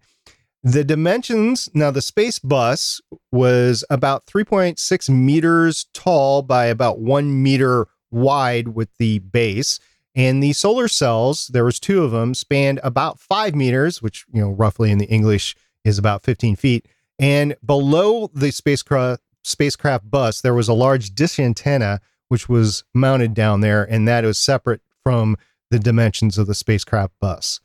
[0.63, 7.87] The dimensions now, the space bus was about 3.6 meters tall by about one meter
[8.11, 9.79] wide with the base.
[10.13, 14.41] And the solar cells, there was two of them, spanned about five meters, which you
[14.41, 16.87] know roughly in the English is about 15 feet.
[17.17, 23.33] And below the spacecraft spacecraft bus, there was a large dish antenna which was mounted
[23.33, 25.37] down there, and that was separate from
[25.69, 27.59] the dimensions of the spacecraft bus.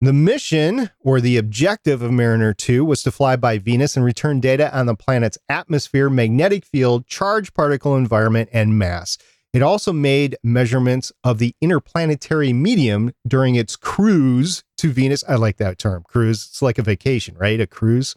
[0.00, 4.40] The mission or the objective of Mariner 2 was to fly by Venus and return
[4.40, 9.18] data on the planet's atmosphere, magnetic field, charged particle environment, and mass.
[9.52, 15.24] It also made measurements of the interplanetary medium during its cruise to Venus.
[15.28, 16.46] I like that term, cruise.
[16.48, 17.60] It's like a vacation, right?
[17.60, 18.14] A cruise.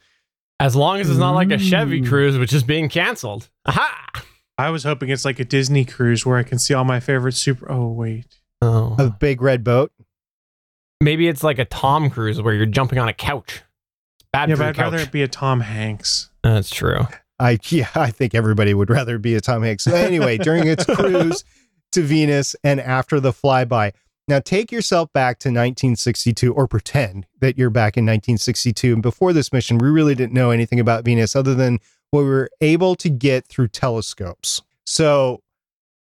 [0.60, 2.08] As long as it's not like a Chevy mm.
[2.08, 3.50] cruise, which is being canceled.
[3.66, 4.26] Aha!
[4.58, 7.34] I was hoping it's like a Disney cruise where I can see all my favorite
[7.34, 7.70] super.
[7.72, 9.92] Oh wait, oh, a big red boat.
[11.02, 13.64] Maybe it's like a Tom Cruise where you're jumping on a couch.
[14.32, 16.30] bad yeah, but I'd rather it be a Tom Hanks.
[16.44, 17.08] That's true.
[17.40, 19.84] I yeah, I think everybody would rather be a Tom Hanks.
[19.84, 21.44] So anyway, during its cruise
[21.92, 23.94] to Venus and after the flyby,
[24.28, 28.94] Now take yourself back to 1962 or pretend that you're back in 1962.
[28.94, 31.80] And before this mission, we really didn't know anything about Venus other than
[32.12, 34.62] what we were able to get through telescopes.
[34.86, 35.42] So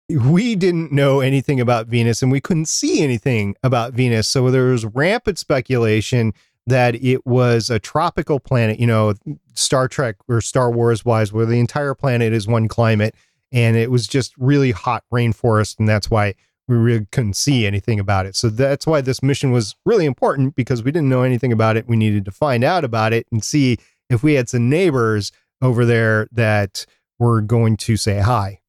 [0.09, 4.27] we didn't know anything about Venus and we couldn't see anything about Venus.
[4.27, 6.33] So there was rampant speculation
[6.67, 9.13] that it was a tropical planet, you know,
[9.53, 13.15] Star Trek or Star Wars wise, where the entire planet is one climate
[13.51, 15.79] and it was just really hot rainforest.
[15.79, 16.35] And that's why
[16.67, 18.35] we really couldn't see anything about it.
[18.35, 21.87] So that's why this mission was really important because we didn't know anything about it.
[21.87, 23.77] We needed to find out about it and see
[24.09, 25.31] if we had some neighbors
[25.61, 26.85] over there that
[27.19, 28.61] were going to say hi.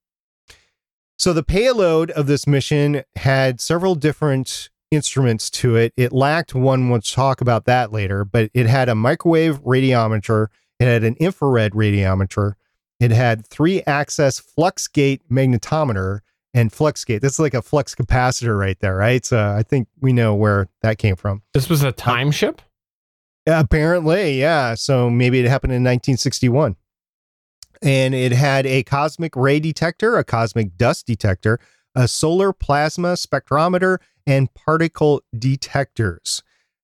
[1.18, 5.92] So the payload of this mission had several different instruments to it.
[5.96, 10.84] It lacked one, we'll talk about that later, but it had a microwave radiometer, it
[10.84, 12.54] had an infrared radiometer,
[13.00, 16.20] it had three axis flux gate magnetometer,
[16.54, 17.22] and flux gate.
[17.22, 19.24] That's like a flux capacitor right there, right?
[19.24, 21.42] So I think we know where that came from.
[21.54, 22.60] This was a uh, time ship?
[23.46, 24.74] Apparently, yeah.
[24.74, 26.76] So maybe it happened in 1961.
[27.80, 31.58] And it had a cosmic ray detector, a cosmic dust detector,
[31.94, 36.42] a solar plasma spectrometer, and particle detectors.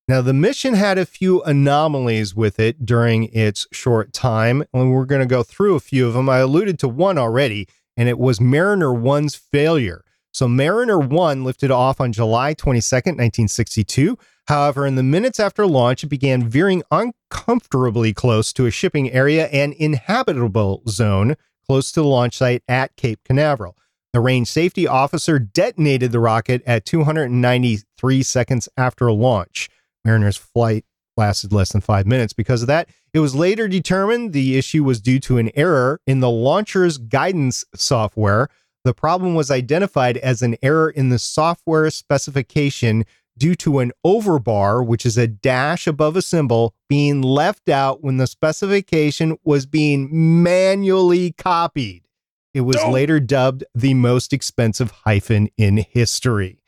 [0.08, 5.04] Now, the mission had a few anomalies with it during its short time, and we're
[5.04, 6.28] going to go through a few of them.
[6.28, 10.04] I alluded to one already, and it was Mariner 1's failure.
[10.32, 14.16] So Mariner 1 lifted off on July 22nd, 1962.
[14.46, 19.48] However, in the minutes after launch, it began veering uncomfortably close to a shipping area
[19.48, 21.36] and inhabitable zone
[21.66, 23.76] close to the launch site at Cape Canaveral.
[24.12, 29.68] The range safety officer detonated the rocket at 293 seconds after launch.
[30.04, 30.84] Mariner's flight
[31.16, 32.32] lasted less than five minutes.
[32.32, 36.20] Because of that, it was later determined the issue was due to an error in
[36.20, 38.48] the launcher's guidance software.
[38.84, 43.04] The problem was identified as an error in the software specification
[43.36, 48.16] due to an overbar, which is a dash above a symbol, being left out when
[48.16, 52.07] the specification was being manually copied.
[52.54, 52.90] It was Oh.
[52.90, 56.60] later dubbed the most expensive hyphen in history.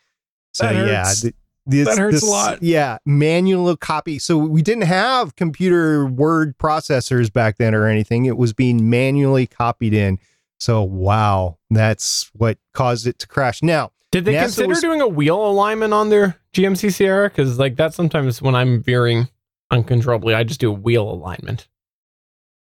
[0.53, 1.35] So yeah, th-
[1.67, 2.63] this, That hurts a lot.
[2.63, 4.19] Yeah, manual copy.
[4.19, 8.25] So we didn't have computer word processors back then or anything.
[8.25, 10.19] It was being manually copied in.
[10.59, 13.63] So wow, that's what caused it to crash.
[13.63, 17.29] Now, Did they NASA consider was- doing a wheel alignment on their GMC Sierra?
[17.31, 19.29] Because like that sometimes when I'm veering
[19.71, 21.69] uncontrollably, I just do a wheel alignment.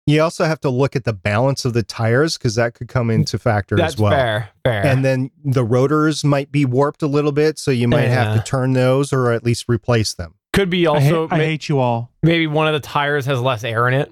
[0.05, 3.09] You also have to look at the balance of the tires because that could come
[3.09, 4.11] into factor That's as well.
[4.11, 4.49] fair.
[4.65, 4.85] Fair.
[4.85, 8.43] And then the rotors might be warped a little bit, so you might have to
[8.43, 10.35] turn those or at least replace them.
[10.51, 12.11] could be I, hate, also I ma- hate you all.
[12.21, 14.11] maybe one of the tires has less air in it.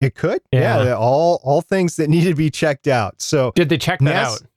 [0.00, 0.92] It could, Yeah.
[0.94, 3.20] all all things that need to be checked out.
[3.20, 4.48] So Did they check that Nas- out?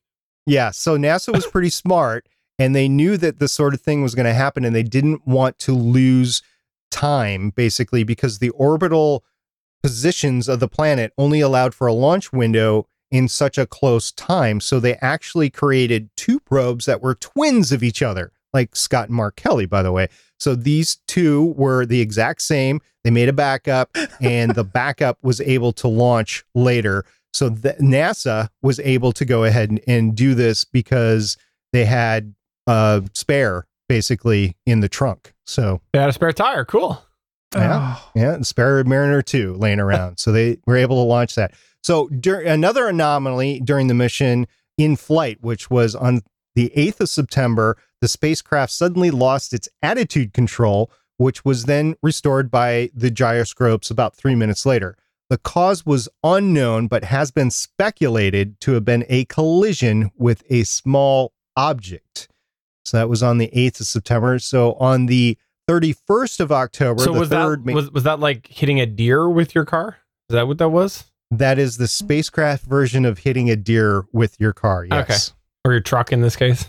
[0.46, 2.28] Yeah, so NASA was pretty smart
[2.60, 5.26] and they knew that this sort of thing was going to happen and they didn't
[5.26, 6.44] want to lose
[6.92, 9.24] time basically because the orbital
[9.84, 14.60] positions of the planet only allowed for a launch window in such a close time.
[14.60, 19.18] So they actually created two probes that were twins of each other, like Scott and
[19.18, 20.08] Mark Kelly, by the way.
[20.40, 22.80] So these two were the exact same.
[23.04, 27.06] They made a backup, and the backup was able to launch later.
[27.34, 31.38] So the, NASA was able to go ahead and, and do this because
[31.74, 32.34] they had
[32.68, 35.34] a spare basically in the trunk.
[35.46, 36.64] So They had a spare tire.
[36.64, 37.04] Cool.
[37.54, 37.96] Yeah.
[37.98, 40.18] Oh, yeah, the Spare Mariner 2 laying around.
[40.20, 41.54] so they were able to launch that.
[41.84, 44.48] So dur- another anomaly during the mission
[44.78, 46.22] in flight, which was on
[46.56, 52.50] the 8th of September, the spacecraft suddenly lost its attitude control, which was then restored
[52.50, 54.98] by the gyroscopes about three minutes later.
[55.30, 60.64] The cause was unknown, but has been speculated to have been a collision with a
[60.64, 62.28] small object.
[62.84, 64.40] So that was on the 8th of September.
[64.40, 65.38] So on the
[65.70, 68.86] 31st of October, so the was third that ma- was, was that like hitting a
[68.86, 69.98] deer with your car?
[70.30, 71.06] Is that what that was?
[71.30, 74.86] That is the spacecraft version of hitting a deer with your car.
[74.86, 75.30] Yes.
[75.30, 75.38] Okay.
[75.66, 76.66] Or your truck in this case?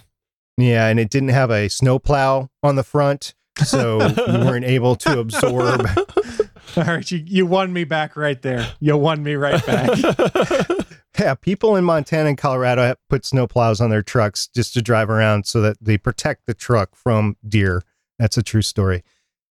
[0.57, 3.34] Yeah, and it didn't have a snowplow on the front,
[3.64, 4.14] so you
[4.47, 5.86] weren't able to absorb.
[6.76, 8.72] all right, you, you won me back right there.
[8.78, 9.99] You won me right back.
[11.18, 15.47] Yeah, people in Montana and Colorado put snowplows on their trucks just to drive around
[15.47, 17.82] so that they protect the truck from deer.
[18.23, 19.03] That's a true story.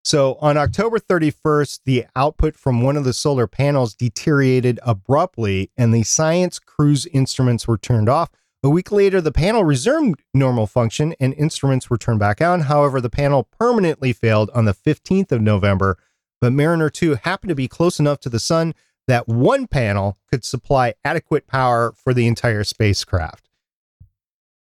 [0.02, 5.92] So on October 31st, the output from one of the solar panels deteriorated abruptly and
[5.92, 8.30] the science cruise instruments were turned off.
[8.62, 12.62] A week later, the panel resumed normal function and instruments were turned back on.
[12.62, 15.98] However, the panel permanently failed on the 15th of November,
[16.40, 18.72] but Mariner 2 happened to be close enough to the sun
[19.06, 23.50] that one panel could supply adequate power for the entire spacecraft.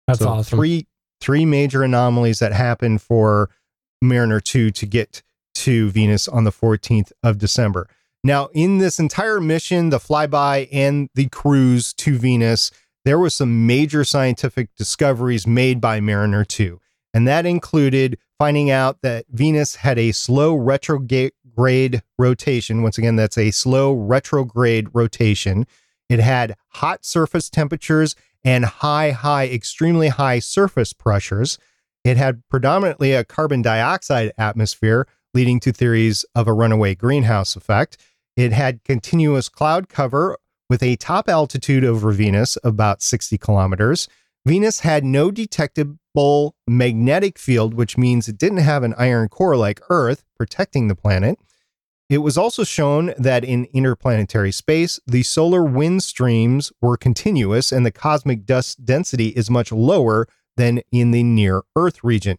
[0.05, 0.57] That's So awesome.
[0.57, 0.87] Three
[1.21, 3.49] three major anomalies that happened for
[4.01, 5.21] Mariner 2 to get
[5.55, 7.87] to Venus on the 14th of December.
[8.23, 12.71] Now, in this entire mission, the flyby and the cruise to Venus,
[13.03, 16.79] there was some major scientific discoveries made by Mariner 2.
[17.13, 22.81] And that included finding out that Venus had a slow retrograde rotation.
[22.83, 25.65] Once again, that's a slow retrograde rotation.
[26.09, 31.57] It had hot surface temperatures and high, high, extremely high surface pressures.
[32.05, 37.97] It had predominantly a carbon dioxide atmosphere, leading to theories of a runaway greenhouse effect.
[38.37, 40.37] It had continuous cloud cover
[40.69, 44.07] with a top altitude over Venus about 60 kilometers.
[44.45, 49.81] Venus had no detectable magnetic field, which means it didn't have an iron core like
[49.89, 51.39] Earth protecting the planet.
[52.07, 57.83] It was also shown that in interplanetary space, the solar wind streams were continuous and
[57.83, 60.27] the cosmic dust density is much lower
[60.57, 62.37] than in the near Earth region.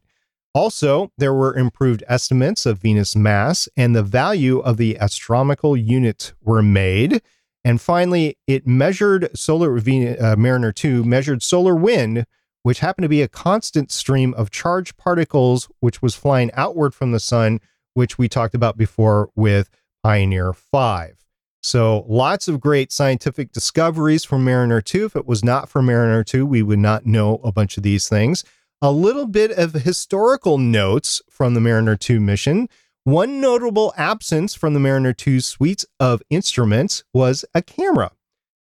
[0.54, 6.32] Also, there were improved estimates of Venus mass and the value of the astronomical unit
[6.42, 7.20] were made.
[7.62, 12.24] And finally, it measured solar uh, Mariner 2 measured solar wind,
[12.62, 17.12] which happened to be a constant stream of charged particles which was flying outward from
[17.12, 17.60] the sun,
[17.92, 19.68] which we talked about before with
[20.02, 21.25] Pioneer 5.
[21.66, 25.06] So, lots of great scientific discoveries from Mariner 2.
[25.06, 28.08] If it was not for Mariner 2, we would not know a bunch of these
[28.08, 28.44] things
[28.80, 32.68] a little bit of historical notes from the Mariner 2 mission.
[33.02, 38.12] One notable absence from the Mariner 2 suite of instruments was a camera.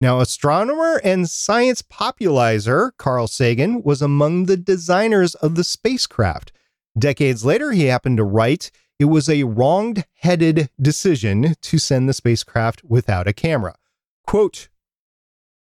[0.01, 6.53] Now, astronomer and science popularizer Carl Sagan was among the designers of the spacecraft.
[6.97, 8.71] Decades later, he happened to write
[9.03, 13.75] it was a wronged headed decision to send the spacecraft without a camera.
[14.29, 14.69] Quote,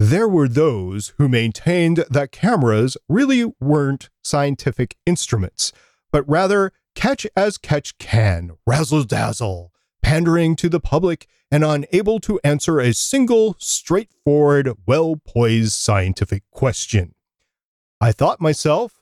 [0.01, 5.72] there were those who maintained that cameras really weren't scientific instruments,
[6.11, 9.72] but rather catch as catch can, razzle dazzle,
[10.03, 17.14] pandering to the public and unable to answer a single straightforward, well poised scientific question.
[18.01, 18.97] I thought myself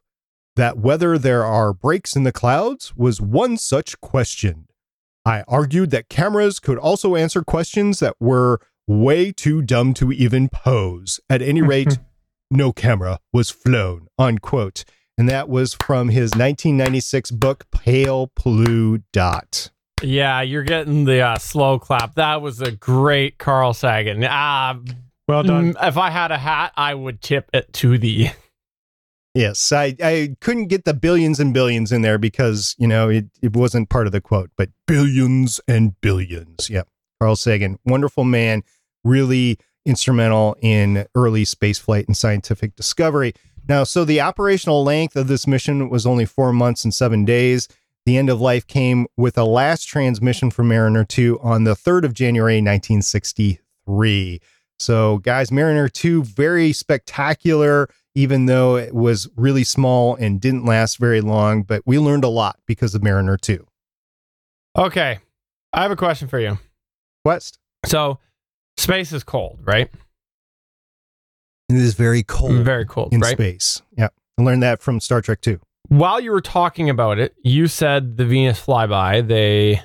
[0.56, 4.66] that whether there are breaks in the clouds was one such question.
[5.24, 10.48] I argued that cameras could also answer questions that were way too dumb to even
[10.48, 11.20] pose.
[11.28, 11.98] At any rate,
[12.50, 14.84] no camera was flown, unquote.
[15.18, 19.70] And that was from his 1996 book, Pale Blue Dot.
[20.02, 22.16] Yeah, you're getting the uh, slow clap.
[22.16, 24.22] That was a great Carl Sagan.
[24.24, 24.74] Uh,
[25.26, 25.72] well done.
[25.72, 28.28] Mm, if I had a hat, I would tip it to the.
[29.36, 33.26] Yes, I, I couldn't get the billions and billions in there because, you know, it,
[33.42, 36.70] it wasn't part of the quote, but billions and billions.
[36.70, 36.88] Yep.
[37.20, 38.62] Carl Sagan, wonderful man
[39.04, 43.34] really instrumental in early spaceflight and scientific discovery.
[43.68, 47.68] Now, so the operational length of this mission was only four months and seven days.
[48.06, 52.04] The end of life came with a last transmission from Mariner 2 on the 3rd
[52.04, 54.40] of January, 1963.
[54.78, 60.96] So, guys, Mariner 2, very spectacular, even though it was really small and didn't last
[60.96, 63.64] very long, but we learned a lot because of Mariner 2.
[64.76, 65.18] Okay.
[65.74, 66.58] I have a question for you.
[67.26, 67.58] West.
[67.84, 68.18] So,
[68.78, 69.90] Space is cold, right?
[71.68, 72.64] It is very cold.
[72.64, 73.32] Very cold in right?
[73.32, 73.82] space.
[73.96, 74.08] Yeah.
[74.38, 75.60] I learned that from Star Trek 2.
[75.88, 79.82] While you were talking about it, you said the Venus flyby, they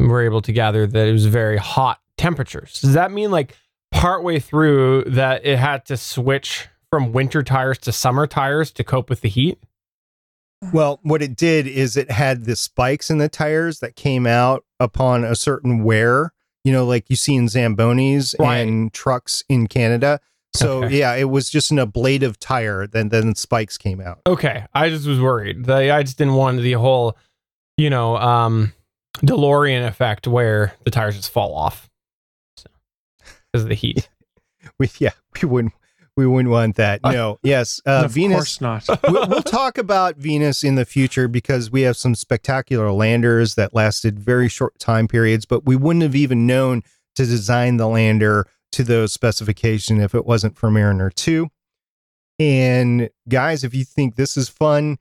[0.00, 2.80] were able to gather that it was very hot temperatures.
[2.80, 3.56] Does that mean like
[3.92, 9.08] partway through that it had to switch from winter tires to summer tires to cope
[9.08, 9.58] with the heat?
[10.72, 14.64] Well, what it did is it had the spikes in the tires that came out
[14.78, 16.32] upon a certain wear
[16.64, 18.58] you know, like you see in Zambonis right.
[18.58, 20.20] and trucks in Canada.
[20.54, 20.98] So okay.
[20.98, 22.86] yeah, it was just an ablative tire.
[22.86, 24.20] Then then spikes came out.
[24.26, 25.64] Okay, I just was worried.
[25.64, 27.16] The, I just didn't want the whole,
[27.76, 28.72] you know, um,
[29.18, 31.88] DeLorean effect where the tires just fall off
[33.52, 34.08] because of the heat.
[34.78, 35.74] we yeah, we wouldn't
[36.20, 37.00] we wouldn't want that.
[37.02, 37.38] No.
[37.42, 37.80] Yes.
[37.86, 38.36] Uh, of Venus.
[38.36, 39.02] Course not.
[39.08, 43.74] we'll, we'll, talk about Venus in the future because we have some spectacular landers that
[43.74, 46.82] lasted very short time periods, but we wouldn't have even known
[47.16, 51.48] to design the lander to those specifications if it wasn't for Mariner 2.
[52.38, 54.98] And guys, if you think this is fun,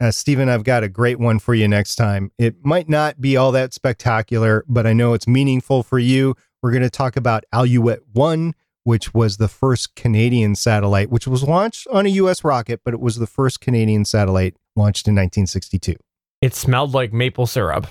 [0.00, 2.32] uh, Stephen, I've got a great one for you next time.
[2.38, 6.34] It might not be all that spectacular, but I know it's meaningful for you.
[6.62, 8.54] We're going to talk about Alouette 1
[8.86, 13.00] which was the first Canadian satellite, which was launched on a US rocket, but it
[13.00, 15.96] was the first Canadian satellite launched in 1962.
[16.40, 17.88] It smelled like maple syrup.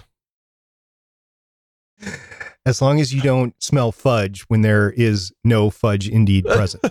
[2.65, 6.81] As long as you don't smell fudge when there is no fudge indeed present.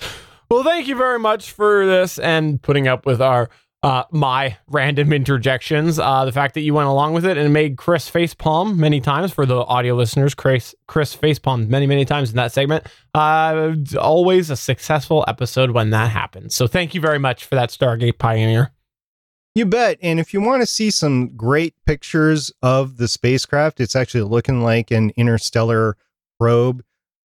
[0.50, 3.50] well, thank you very much for this and putting up with our
[3.82, 5.98] uh, my random interjections.
[5.98, 9.32] Uh, the fact that you went along with it and made Chris facepalm many times
[9.32, 10.34] for the audio listeners.
[10.34, 12.86] Chris Chris facepalm many many times in that segment.
[13.14, 16.54] Uh, always a successful episode when that happens.
[16.54, 18.72] So thank you very much for that Stargate Pioneer.
[19.54, 19.98] You bet.
[20.00, 24.62] And if you want to see some great pictures of the spacecraft, it's actually looking
[24.62, 25.96] like an interstellar
[26.38, 26.84] probe.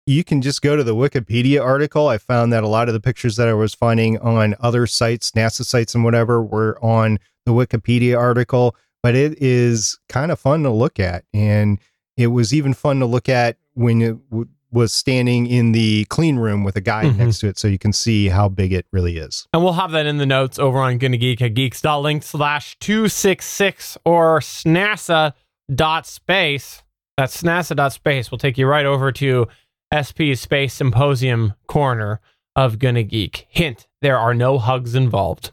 [0.07, 2.07] You can just go to the Wikipedia article.
[2.07, 5.31] I found that a lot of the pictures that I was finding on other sites,
[5.31, 8.73] NASA sites and whatever, were on the Wikipedia article.
[9.03, 11.25] But it is kind of fun to look at.
[11.33, 11.77] And
[12.15, 16.37] it was even fun to look at when it w- was standing in the clean
[16.37, 17.17] room with a guide Mhm.
[17.17, 17.59] next to it.
[17.59, 19.45] So you can see how big it really is.
[19.53, 23.97] And we'll have that in the notes over on Gonna Geek at geeks.link slash 266
[24.05, 25.33] or snasa
[25.73, 26.81] dot space.
[27.17, 28.31] That's snasa dot space.
[28.31, 29.47] We'll take you right over to
[29.93, 32.19] SP's Space Symposium corner
[32.55, 33.47] of Gonna Geek.
[33.49, 35.51] Hint, there are no hugs involved.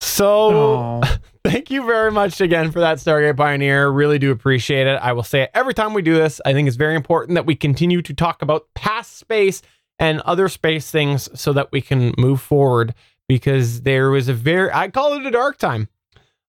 [0.00, 1.02] So
[1.44, 3.88] thank you very much again for that Stargate Pioneer.
[3.88, 4.96] Really do appreciate it.
[5.02, 6.40] I will say it every time we do this.
[6.44, 9.62] I think it's very important that we continue to talk about past space
[9.98, 12.94] and other space things so that we can move forward
[13.28, 15.88] because there was a very, I call it a dark time.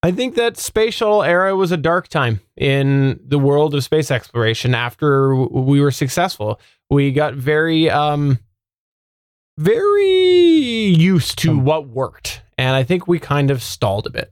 [0.04, 4.12] I think that space shuttle era was a dark time in the world of space
[4.12, 6.60] exploration after we were successful.
[6.90, 8.40] We got very, um,
[9.58, 12.42] very used to Um, what worked.
[12.58, 14.32] And I think we kind of stalled a bit.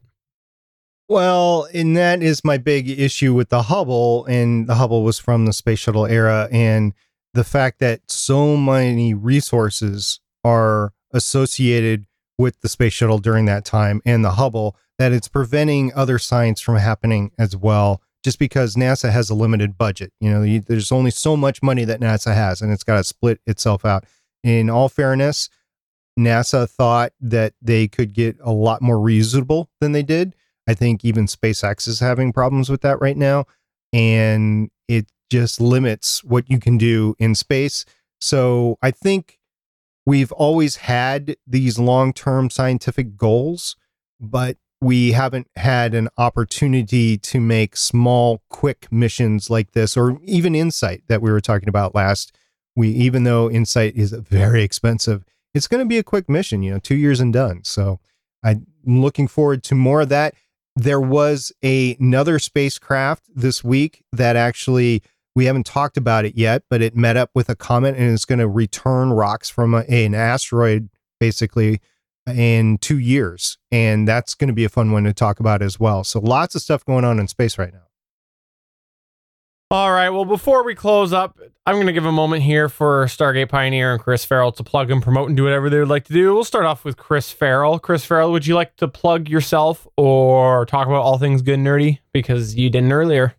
[1.07, 5.45] Well, and that is my big issue with the Hubble, and the Hubble was from
[5.45, 6.93] the space shuttle era, and
[7.33, 12.05] the fact that so many resources are associated
[12.37, 16.61] with the space shuttle during that time and the Hubble that it's preventing other science
[16.61, 18.01] from happening as well.
[18.23, 21.85] Just because NASA has a limited budget, you know, you, there's only so much money
[21.85, 24.05] that NASA has, and it's got to split itself out.
[24.43, 25.49] In all fairness,
[26.19, 30.35] NASA thought that they could get a lot more reusable than they did.
[30.67, 33.45] I think even SpaceX is having problems with that right now.
[33.93, 37.85] And it just limits what you can do in space.
[38.19, 39.39] So I think
[40.05, 43.75] we've always had these long term scientific goals,
[44.19, 50.55] but we haven't had an opportunity to make small, quick missions like this, or even
[50.55, 52.35] Insight that we were talking about last.
[52.75, 55.23] We, even though Insight is very expensive,
[55.53, 57.63] it's going to be a quick mission, you know, two years and done.
[57.63, 57.99] So
[58.43, 60.35] I'm looking forward to more of that.
[60.75, 65.01] There was a, another spacecraft this week that actually
[65.33, 68.25] we haven't talked about it yet, but it met up with a comet and is
[68.25, 71.79] going to return rocks from a, an asteroid basically
[72.27, 73.57] in two years.
[73.71, 76.03] And that's going to be a fun one to talk about as well.
[76.03, 77.81] So lots of stuff going on in space right now.
[79.71, 80.09] All right.
[80.09, 83.93] Well, before we close up, I'm going to give a moment here for Stargate Pioneer
[83.93, 86.35] and Chris Ferrell to plug and promote and do whatever they would like to do.
[86.35, 87.79] We'll start off with Chris Ferrell.
[87.79, 91.65] Chris Ferrell, would you like to plug yourself or talk about all things good and
[91.65, 91.97] nerdy?
[92.13, 93.33] Because you didn't earlier.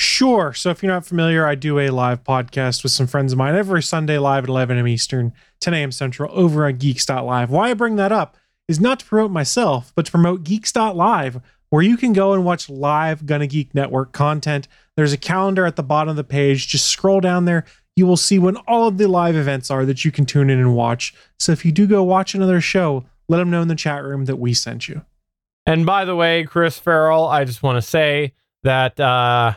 [0.00, 0.52] Sure.
[0.54, 3.56] So if you're not familiar, I do a live podcast with some friends of mine
[3.56, 4.86] every Sunday live at 11 a.m.
[4.86, 5.90] Eastern, 10 a.m.
[5.90, 7.50] Central over on Geeks.live.
[7.50, 8.36] Why I bring that up
[8.68, 11.40] is not to promote myself, but to promote Geeks.live,
[11.70, 14.68] where you can go and watch live Gonna Geek Network content.
[14.96, 16.68] There's a calendar at the bottom of the page.
[16.68, 17.64] Just scroll down there.
[17.96, 20.60] You will see when all of the live events are that you can tune in
[20.60, 21.12] and watch.
[21.40, 24.26] So if you do go watch another show, let them know in the chat room
[24.26, 25.02] that we sent you.
[25.66, 29.54] And by the way, Chris Ferrell, I just want to say that uh,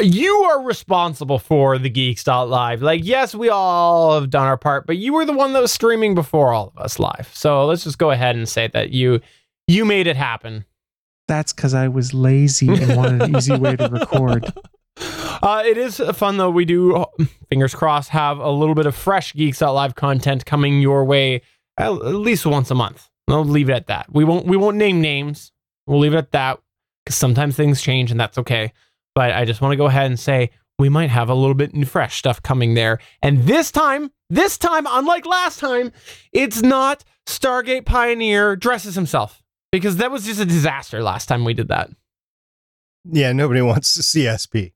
[0.00, 2.80] you are responsible for the Geeks.live.
[2.82, 5.72] Like, yes, we all have done our part, but you were the one that was
[5.72, 7.30] streaming before all of us live.
[7.34, 9.20] So let's just go ahead and say that you
[9.66, 10.64] you made it happen.
[11.28, 14.52] That's because I was lazy and wanted an easy way to record.
[15.42, 16.50] Uh, it is fun though.
[16.50, 17.04] We do,
[17.48, 21.42] fingers crossed, have a little bit of fresh Geeks.live content coming your way
[21.78, 23.08] at, at least once a month.
[23.26, 24.12] I'll leave it at that.
[24.12, 25.50] We won't we won't name names.
[25.86, 26.60] We'll leave it at that
[27.04, 28.72] because sometimes things change and that's okay.
[29.14, 31.74] But I just want to go ahead and say we might have a little bit
[31.74, 32.98] new fresh stuff coming there.
[33.22, 35.92] And this time, this time, unlike last time,
[36.32, 41.54] it's not Stargate Pioneer dresses himself because that was just a disaster last time we
[41.54, 41.90] did that.
[43.04, 44.74] Yeah, nobody wants to see SP.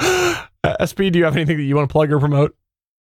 [0.64, 2.57] Uh, SP, do you have anything that you want to plug or promote?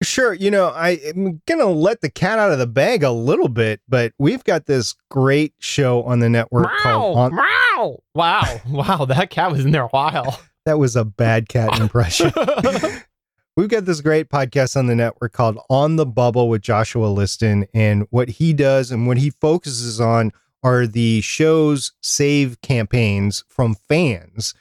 [0.04, 3.48] Sure, you know, I am gonna let the cat out of the bag a little
[3.48, 7.98] bit, but we've got this great show on the network called on- Meow!
[8.14, 10.40] Wow, wow, that cat was in there a while.
[10.66, 12.32] that was a bad cat impression.
[13.56, 17.66] we've got this great podcast on the network called On the Bubble with Joshua Liston,
[17.74, 20.32] and what he does and what he focuses on
[20.62, 24.54] are the show's save campaigns from fans.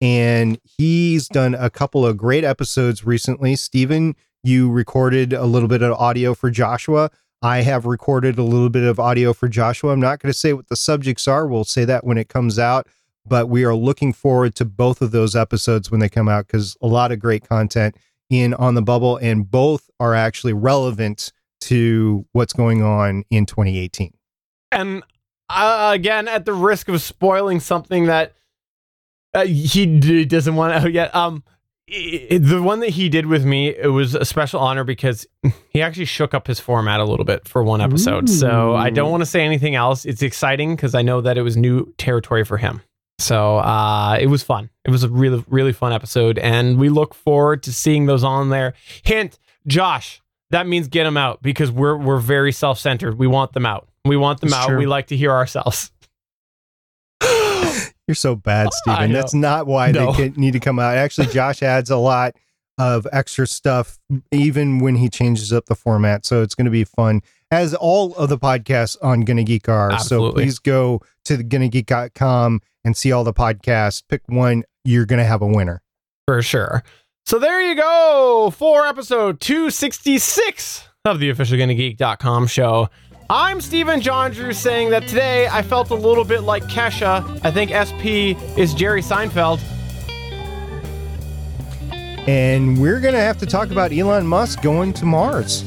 [0.00, 3.56] And he's done a couple of great episodes recently.
[3.56, 7.10] Stephen, you recorded a little bit of audio for Joshua.
[7.42, 9.92] I have recorded a little bit of audio for Joshua.
[9.92, 11.46] I'm not going to say what the subjects are.
[11.46, 12.88] We'll say that when it comes out.
[13.26, 16.76] But we are looking forward to both of those episodes when they come out because
[16.80, 17.96] a lot of great content
[18.30, 21.32] in On the Bubble, and both are actually relevant
[21.62, 24.12] to what's going on in 2018.
[24.70, 25.02] And
[25.48, 28.34] uh, again, at the risk of spoiling something that
[29.34, 31.42] uh, he d- doesn't want out yet, um,
[31.88, 35.26] the one that he did with me, it was a special honor because
[35.70, 38.28] he actually shook up his format a little bit for one episode.
[38.28, 40.04] So I don't want to say anything else.
[40.04, 42.82] It's exciting because I know that it was new territory for him.
[43.20, 44.70] So uh, it was fun.
[44.84, 48.50] It was a really, really fun episode, and we look forward to seeing those on
[48.50, 48.74] there.
[49.02, 53.18] Hint, Josh, that means get them out because we're we're very self centered.
[53.18, 53.88] We want them out.
[54.04, 54.68] We want them It's out.
[54.68, 54.78] true.
[54.78, 55.90] We like to hear ourselves.
[58.08, 59.12] You're so bad, oh, I Stephen.
[59.12, 60.12] That's not why No.
[60.12, 60.96] they need to come out.
[60.96, 62.34] Actually, Josh adds a lot
[62.78, 63.98] of extra stuff,
[64.32, 66.24] even when he changes up the format.
[66.24, 69.98] So it's going to be fun, as all of the podcasts on Gonna Geek are.
[69.98, 74.02] So please go to the gonnageek.com and see all the podcasts.
[74.08, 74.64] Pick one.
[74.84, 75.82] You're going to have a winner.
[76.26, 76.82] For sure.
[77.26, 82.88] So there you go for episode 266 of the official GonnaGeek.com show.
[83.30, 87.38] I'm Stephen Jondrew saying that today I felt a little bit like Kesha.
[87.44, 89.60] I think SP is Jerry Seinfeld.
[92.26, 95.62] And we're going to have to talk about Elon Musk going to Mars.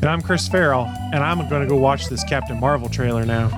[0.00, 3.50] And I'm Chris Ferrell, and I'm going to go watch this Captain Marvel trailer now.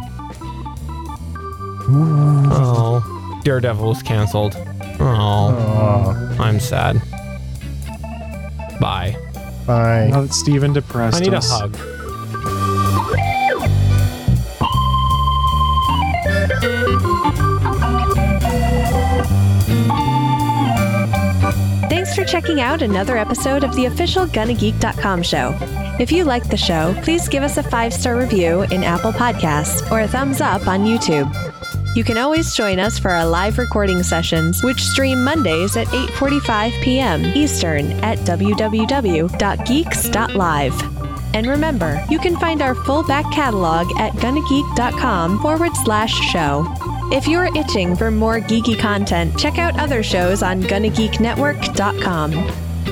[2.51, 4.56] Oh, Daredevil is canceled.
[4.98, 7.01] Oh, Oh, I'm sad.
[8.81, 9.16] Bye.
[9.66, 10.09] bye.
[10.11, 11.77] Now that Steven depressed I need a hug.
[21.89, 25.57] Thanks for checking out another episode of the official GonnaGeek.com show.
[25.99, 29.91] If you like the show, please give us a five star review in Apple Podcasts
[29.91, 31.33] or a thumbs up on YouTube.
[31.97, 36.83] You can always join us for our live recording sessions, which stream Mondays at 8:45
[36.83, 37.25] p.m.
[37.25, 40.94] Eastern at www.geeks.live.
[41.35, 46.66] And remember, you can find our full back catalog at gonnageek.com forward slash show.
[47.12, 52.32] If you're itching for more geeky content, check out other shows on GonnaGeekNetwork.com.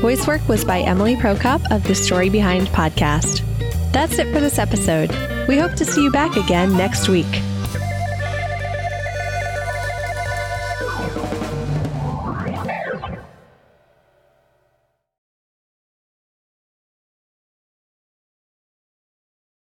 [0.01, 3.43] Voice work was by Emily Prokop of the Story Behind podcast.
[3.93, 5.11] That's it for this episode.
[5.47, 7.43] We hope to see you back again next week.